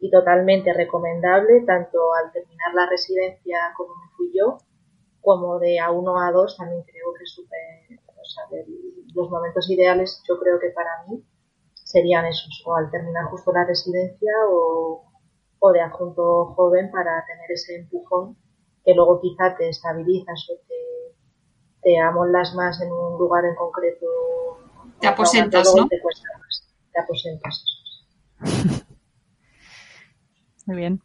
y 0.00 0.10
totalmente 0.10 0.72
recomendable 0.72 1.60
tanto 1.66 2.14
al 2.14 2.32
terminar 2.32 2.74
la 2.74 2.88
residencia 2.88 3.58
como 3.76 3.94
me 3.94 4.10
fui 4.16 4.32
yo, 4.34 4.58
como 5.20 5.58
de 5.58 5.76
A1 5.76 6.18
a 6.18 6.32
A2 6.32 6.56
también 6.56 6.82
creo 6.82 7.12
que 7.18 7.26
súper, 7.26 8.00
o 8.06 8.24
sea, 8.24 8.44
los 9.14 9.30
momentos 9.30 9.68
ideales 9.68 10.22
yo 10.26 10.38
creo 10.38 10.58
que 10.58 10.70
para 10.70 11.04
mí 11.06 11.22
serían 11.74 12.24
esos, 12.24 12.62
o 12.64 12.74
al 12.74 12.90
terminar 12.90 13.24
justo 13.26 13.52
la 13.52 13.64
residencia 13.64 14.32
o, 14.48 15.04
o 15.58 15.72
de 15.72 15.82
adjunto 15.82 16.46
joven 16.56 16.90
para 16.90 17.24
tener 17.26 17.50
ese 17.52 17.76
empujón 17.76 18.36
que 18.84 18.94
luego 18.94 19.20
quizá 19.20 19.54
te 19.56 19.68
estabilizas 19.68 20.48
o 20.50 20.54
te, 20.66 20.80
te 21.82 21.98
amoldas 21.98 22.54
más 22.54 22.80
en 22.80 22.90
un 22.90 23.18
lugar 23.18 23.44
en 23.44 23.54
concreto. 23.54 24.06
Te 25.00 25.06
aposentas, 25.06 25.74
¿no? 25.76 25.86
Te 25.88 26.00
cuesta 26.00 26.28
más, 26.38 26.66
te 26.92 27.00
aposentas. 27.00 27.64
Muy 30.66 30.76
bien. 30.76 31.00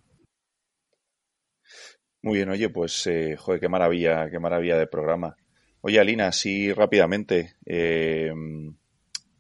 Muy 2.22 2.38
bien, 2.38 2.50
oye, 2.50 2.70
pues, 2.70 3.06
eh, 3.08 3.36
joder, 3.38 3.60
qué 3.60 3.70
maravilla, 3.70 4.30
qué 4.30 4.40
maravilla 4.40 4.78
de 4.78 4.88
programa. 4.88 5.36
Oye, 5.82 6.00
Alina, 6.00 6.28
así 6.28 6.74
rápidamente, 6.74 7.54
eh, 7.66 8.32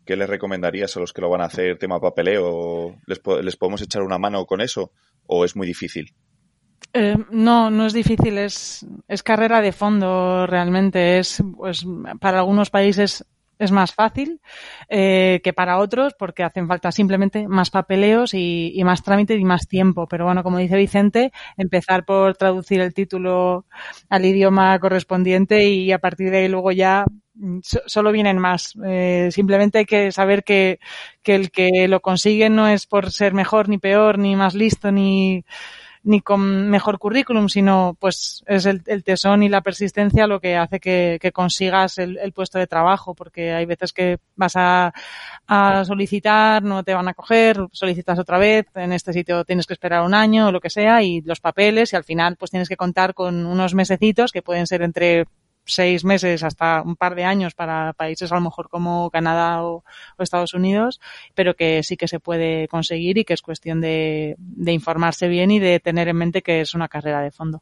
¿qué 0.05 0.15
les 0.15 0.29
recomendarías 0.29 0.95
a 0.95 0.99
los 0.99 1.11
que 1.11 1.21
lo 1.21 1.29
van 1.29 1.41
a 1.41 1.45
hacer 1.45 1.79
tema 1.79 1.99
papeleo? 1.99 2.95
¿Les, 3.07 3.19
¿Les, 3.41 3.57
podemos 3.57 3.81
echar 3.81 4.03
una 4.03 4.19
mano 4.19 4.45
con 4.45 4.61
eso 4.61 4.91
o 5.25 5.43
es 5.43 5.55
muy 5.55 5.65
difícil? 5.65 6.13
Eh, 6.93 7.17
no, 7.31 7.71
no 7.71 7.87
es 7.87 7.93
difícil, 7.93 8.37
es, 8.37 8.85
es 9.07 9.23
carrera 9.23 9.61
de 9.61 9.71
fondo 9.71 10.45
realmente. 10.45 11.17
Es, 11.17 11.43
pues, 11.57 11.83
para 12.19 12.39
algunos 12.39 12.69
países 12.69 13.25
es 13.59 13.71
más 13.71 13.93
fácil 13.93 14.41
eh, 14.89 15.41
que 15.43 15.53
para 15.53 15.77
otros 15.77 16.13
porque 16.17 16.43
hacen 16.43 16.67
falta 16.67 16.91
simplemente 16.91 17.47
más 17.47 17.69
papeleos 17.69 18.33
y, 18.33 18.81
más 18.83 19.03
trámite 19.03 19.35
y 19.35 19.43
más 19.45 19.67
tiempo. 19.67 20.07
Pero 20.07 20.25
bueno, 20.25 20.43
como 20.43 20.57
dice 20.57 20.77
Vicente, 20.77 21.31
empezar 21.57 22.05
por 22.05 22.35
traducir 22.35 22.81
el 22.81 22.93
título 22.93 23.65
al 24.09 24.25
idioma 24.25 24.77
correspondiente 24.79 25.67
y 25.69 25.91
a 25.91 25.99
partir 25.99 26.31
de 26.31 26.39
ahí 26.39 26.47
luego 26.47 26.71
ya 26.71 27.05
mm, 27.35 27.59
solo 27.63 28.11
vienen 28.11 28.37
más. 28.37 28.73
Eh, 28.85 29.29
simplemente 29.31 29.79
hay 29.79 29.85
que 29.85 30.11
saber 30.11 30.43
que, 30.43 30.79
que 31.23 31.35
el 31.35 31.51
que 31.51 31.87
lo 31.87 32.01
consigue 32.01 32.49
no 32.49 32.67
es 32.67 32.85
por 32.85 33.11
ser 33.11 33.33
mejor 33.33 33.69
ni 33.69 33.77
peor, 33.77 34.19
ni 34.19 34.35
más 34.35 34.53
listo, 34.55 34.91
ni 34.91 35.45
ni 36.05 36.21
con 36.21 36.69
mejor 36.69 36.99
currículum, 36.99 37.49
sino 37.49 37.97
pues 37.99 38.43
es 38.45 38.67
el, 38.67 38.83
tesón 39.03 39.41
y 39.41 39.49
la 39.49 39.61
persistencia 39.61 40.27
lo 40.27 40.39
que 40.39 40.55
hace 40.55 40.79
que, 40.79 41.31
consigas 41.33 41.97
el, 41.97 42.31
puesto 42.31 42.59
de 42.59 42.67
trabajo, 42.67 43.15
porque 43.15 43.51
hay 43.53 43.65
veces 43.65 43.91
que 43.91 44.19
vas 44.35 44.53
a, 44.55 44.93
solicitar, 45.83 46.61
no 46.63 46.83
te 46.83 46.93
van 46.93 47.07
a 47.07 47.15
coger, 47.15 47.57
solicitas 47.71 48.19
otra 48.19 48.37
vez, 48.37 48.67
en 48.75 48.93
este 48.93 49.13
sitio 49.13 49.43
tienes 49.45 49.65
que 49.65 49.73
esperar 49.73 50.03
un 50.03 50.13
año 50.13 50.47
o 50.47 50.51
lo 50.51 50.61
que 50.61 50.69
sea, 50.69 51.01
y 51.01 51.21
los 51.21 51.39
papeles, 51.39 51.91
y 51.91 51.95
al 51.95 52.03
final 52.03 52.35
pues 52.37 52.51
tienes 52.51 52.69
que 52.69 52.77
contar 52.77 53.15
con 53.15 53.45
unos 53.45 53.73
mesecitos 53.73 54.31
que 54.31 54.43
pueden 54.43 54.67
ser 54.67 54.83
entre 54.83 55.25
seis 55.65 56.03
meses 56.05 56.43
hasta 56.43 56.81
un 56.81 56.95
par 56.95 57.15
de 57.15 57.23
años 57.23 57.53
para 57.53 57.93
países 57.93 58.31
a 58.31 58.35
lo 58.35 58.41
mejor 58.41 58.69
como 58.69 59.09
Canadá 59.09 59.63
o, 59.63 59.83
Estados 60.17 60.53
Unidos, 60.53 60.99
pero 61.33 61.55
que 61.55 61.83
sí 61.83 61.97
que 61.97 62.07
se 62.07 62.19
puede 62.19 62.67
conseguir 62.67 63.17
y 63.17 63.25
que 63.25 63.33
es 63.33 63.41
cuestión 63.41 63.81
de, 63.81 64.35
de 64.37 64.71
informarse 64.71 65.27
bien 65.27 65.51
y 65.51 65.59
de 65.59 65.79
tener 65.79 66.07
en 66.07 66.17
mente 66.17 66.41
que 66.41 66.61
es 66.61 66.73
una 66.73 66.87
carrera 66.87 67.21
de 67.21 67.31
fondo. 67.31 67.61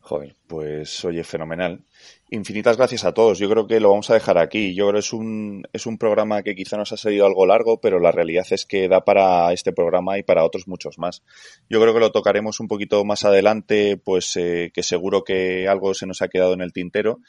Joder, 0.00 0.34
pues 0.46 1.04
oye, 1.04 1.22
fenomenal. 1.22 1.84
Infinitas 2.30 2.76
gracias 2.76 3.04
a 3.04 3.12
todos. 3.12 3.38
Yo 3.38 3.50
creo 3.50 3.66
que 3.66 3.80
lo 3.80 3.90
vamos 3.90 4.08
a 4.10 4.14
dejar 4.14 4.38
aquí. 4.38 4.74
Yo 4.74 4.86
creo 4.86 4.94
que 4.94 5.00
es 5.00 5.12
un, 5.12 5.62
es 5.72 5.84
un 5.84 5.98
programa 5.98 6.42
que 6.42 6.54
quizá 6.54 6.76
nos 6.76 6.92
ha 6.92 6.96
salido 6.96 7.26
algo 7.26 7.44
largo, 7.44 7.80
pero 7.80 7.98
la 7.98 8.10
realidad 8.10 8.46
es 8.50 8.64
que 8.66 8.88
da 8.88 9.04
para 9.04 9.52
este 9.52 9.72
programa 9.72 10.18
y 10.18 10.22
para 10.22 10.44
otros 10.44 10.66
muchos 10.66 10.98
más. 10.98 11.22
Yo 11.68 11.80
creo 11.80 11.92
que 11.92 12.00
lo 12.00 12.12
tocaremos 12.12 12.60
un 12.60 12.68
poquito 12.68 13.04
más 13.04 13.24
adelante, 13.24 13.96
pues 14.02 14.36
eh, 14.36 14.70
que 14.72 14.82
seguro 14.82 15.22
que 15.22 15.68
algo 15.68 15.92
se 15.92 16.06
nos 16.06 16.22
ha 16.22 16.28
quedado 16.28 16.54
en 16.54 16.62
el 16.62 16.72
tintero, 16.72 17.20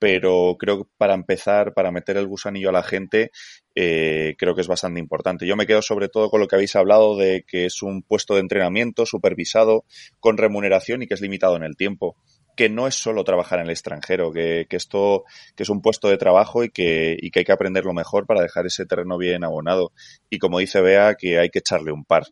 pero 0.00 0.56
creo 0.58 0.78
que 0.78 0.90
para 0.96 1.14
empezar, 1.14 1.74
para 1.74 1.92
meter 1.92 2.16
el 2.16 2.26
gusanillo 2.26 2.70
a 2.70 2.72
la 2.72 2.82
gente, 2.82 3.30
eh, 3.74 4.34
creo 4.38 4.54
que 4.54 4.62
es 4.62 4.66
bastante 4.66 4.98
importante. 4.98 5.46
Yo 5.46 5.56
me 5.56 5.66
quedo 5.66 5.82
sobre 5.82 6.08
todo 6.08 6.30
con 6.30 6.40
lo 6.40 6.48
que 6.48 6.56
habéis 6.56 6.74
hablado 6.74 7.16
de 7.16 7.44
que 7.46 7.66
es 7.66 7.82
un 7.82 8.02
puesto 8.02 8.34
de 8.34 8.40
entrenamiento 8.40 9.04
supervisado, 9.04 9.84
con 10.18 10.38
remuneración 10.38 11.02
y 11.02 11.06
que 11.06 11.14
es 11.14 11.20
limitado 11.20 11.54
en 11.56 11.62
el 11.62 11.76
tiempo 11.76 12.16
que 12.56 12.68
no 12.68 12.86
es 12.86 12.94
solo 12.94 13.24
trabajar 13.24 13.58
en 13.60 13.66
el 13.66 13.70
extranjero, 13.70 14.32
que, 14.32 14.66
esto 14.68 15.24
que 15.56 15.62
es 15.62 15.70
un 15.70 15.80
puesto 15.80 16.08
de 16.08 16.18
trabajo 16.18 16.62
y 16.64 16.70
que, 16.70 17.16
y 17.18 17.30
que 17.30 17.38
hay 17.38 17.44
que 17.44 17.52
aprenderlo 17.52 17.94
mejor 17.94 18.26
para 18.26 18.42
dejar 18.42 18.66
ese 18.66 18.84
terreno 18.84 19.16
bien 19.16 19.44
abonado. 19.44 19.92
Y 20.28 20.38
como 20.38 20.58
dice 20.58 20.82
Bea, 20.82 21.14
que 21.14 21.38
hay 21.38 21.48
que 21.48 21.60
echarle 21.60 21.92
un 21.92 22.04
par. 22.04 22.24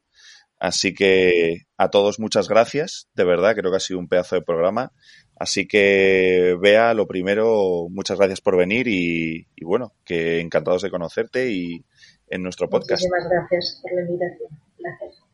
Así 0.60 0.92
que 0.92 1.62
a 1.76 1.88
todos 1.88 2.18
muchas 2.18 2.48
gracias, 2.48 3.08
de 3.14 3.24
verdad, 3.24 3.54
creo 3.54 3.70
que 3.70 3.76
ha 3.76 3.80
sido 3.80 4.00
un 4.00 4.08
pedazo 4.08 4.34
de 4.34 4.42
programa. 4.42 4.92
Así 5.38 5.68
que 5.68 6.56
Bea, 6.60 6.94
lo 6.94 7.06
primero, 7.06 7.86
muchas 7.90 8.18
gracias 8.18 8.40
por 8.40 8.56
venir 8.56 8.88
y, 8.88 9.46
bueno, 9.62 9.92
que 10.04 10.40
encantados 10.40 10.82
de 10.82 10.90
conocerte 10.90 11.50
y 11.50 11.84
en 12.26 12.42
nuestro 12.42 12.68
podcast. 12.68 13.04
Muchísimas 13.04 13.30
gracias 13.30 13.80
por 13.82 13.94
la 13.94 14.00
invitación. 14.02 14.48
Gracias. 14.78 15.24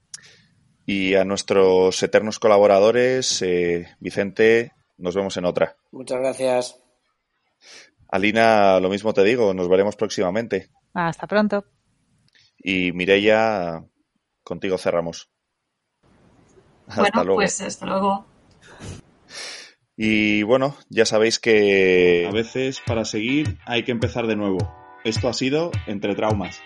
Y 0.85 1.15
a 1.15 1.25
nuestros 1.25 2.03
eternos 2.03 2.39
colaboradores, 2.39 3.41
eh, 3.41 3.89
Vicente, 3.99 4.73
nos 4.99 5.15
vemos 5.15 5.39
en 5.39 5.47
otra. 5.47 5.77
Muchas 5.91 6.19
gracias. 6.19 6.81
Alina, 8.09 8.79
lo 8.81 8.91
mismo 8.91 9.15
te 9.15 9.25
digo, 9.25 9.55
nos 9.55 9.69
veremos 9.69 9.97
próximamente. 9.97 10.69
Hasta 10.93 11.27
pronto. 11.27 11.65
Y 12.59 12.93
Mireia, 12.93 13.83
contigo 14.43 14.77
cerramos. 14.77 15.31
Hasta 16.87 17.25
luego. 17.25 17.37
pues 17.37 17.61
hasta 17.63 17.87
luego. 17.87 18.27
Y 19.97 20.43
bueno, 20.43 20.77
ya 20.89 21.07
sabéis 21.07 21.39
que 21.39 22.27
a 22.29 22.33
veces 22.33 22.81
para 22.85 23.05
seguir 23.05 23.59
hay 23.65 23.85
que 23.85 23.93
empezar 23.93 24.27
de 24.27 24.37
nuevo. 24.37 24.59
Esto 25.05 25.29
ha 25.29 25.33
sido 25.33 25.71
Entre 25.87 26.15
Traumas. 26.15 26.61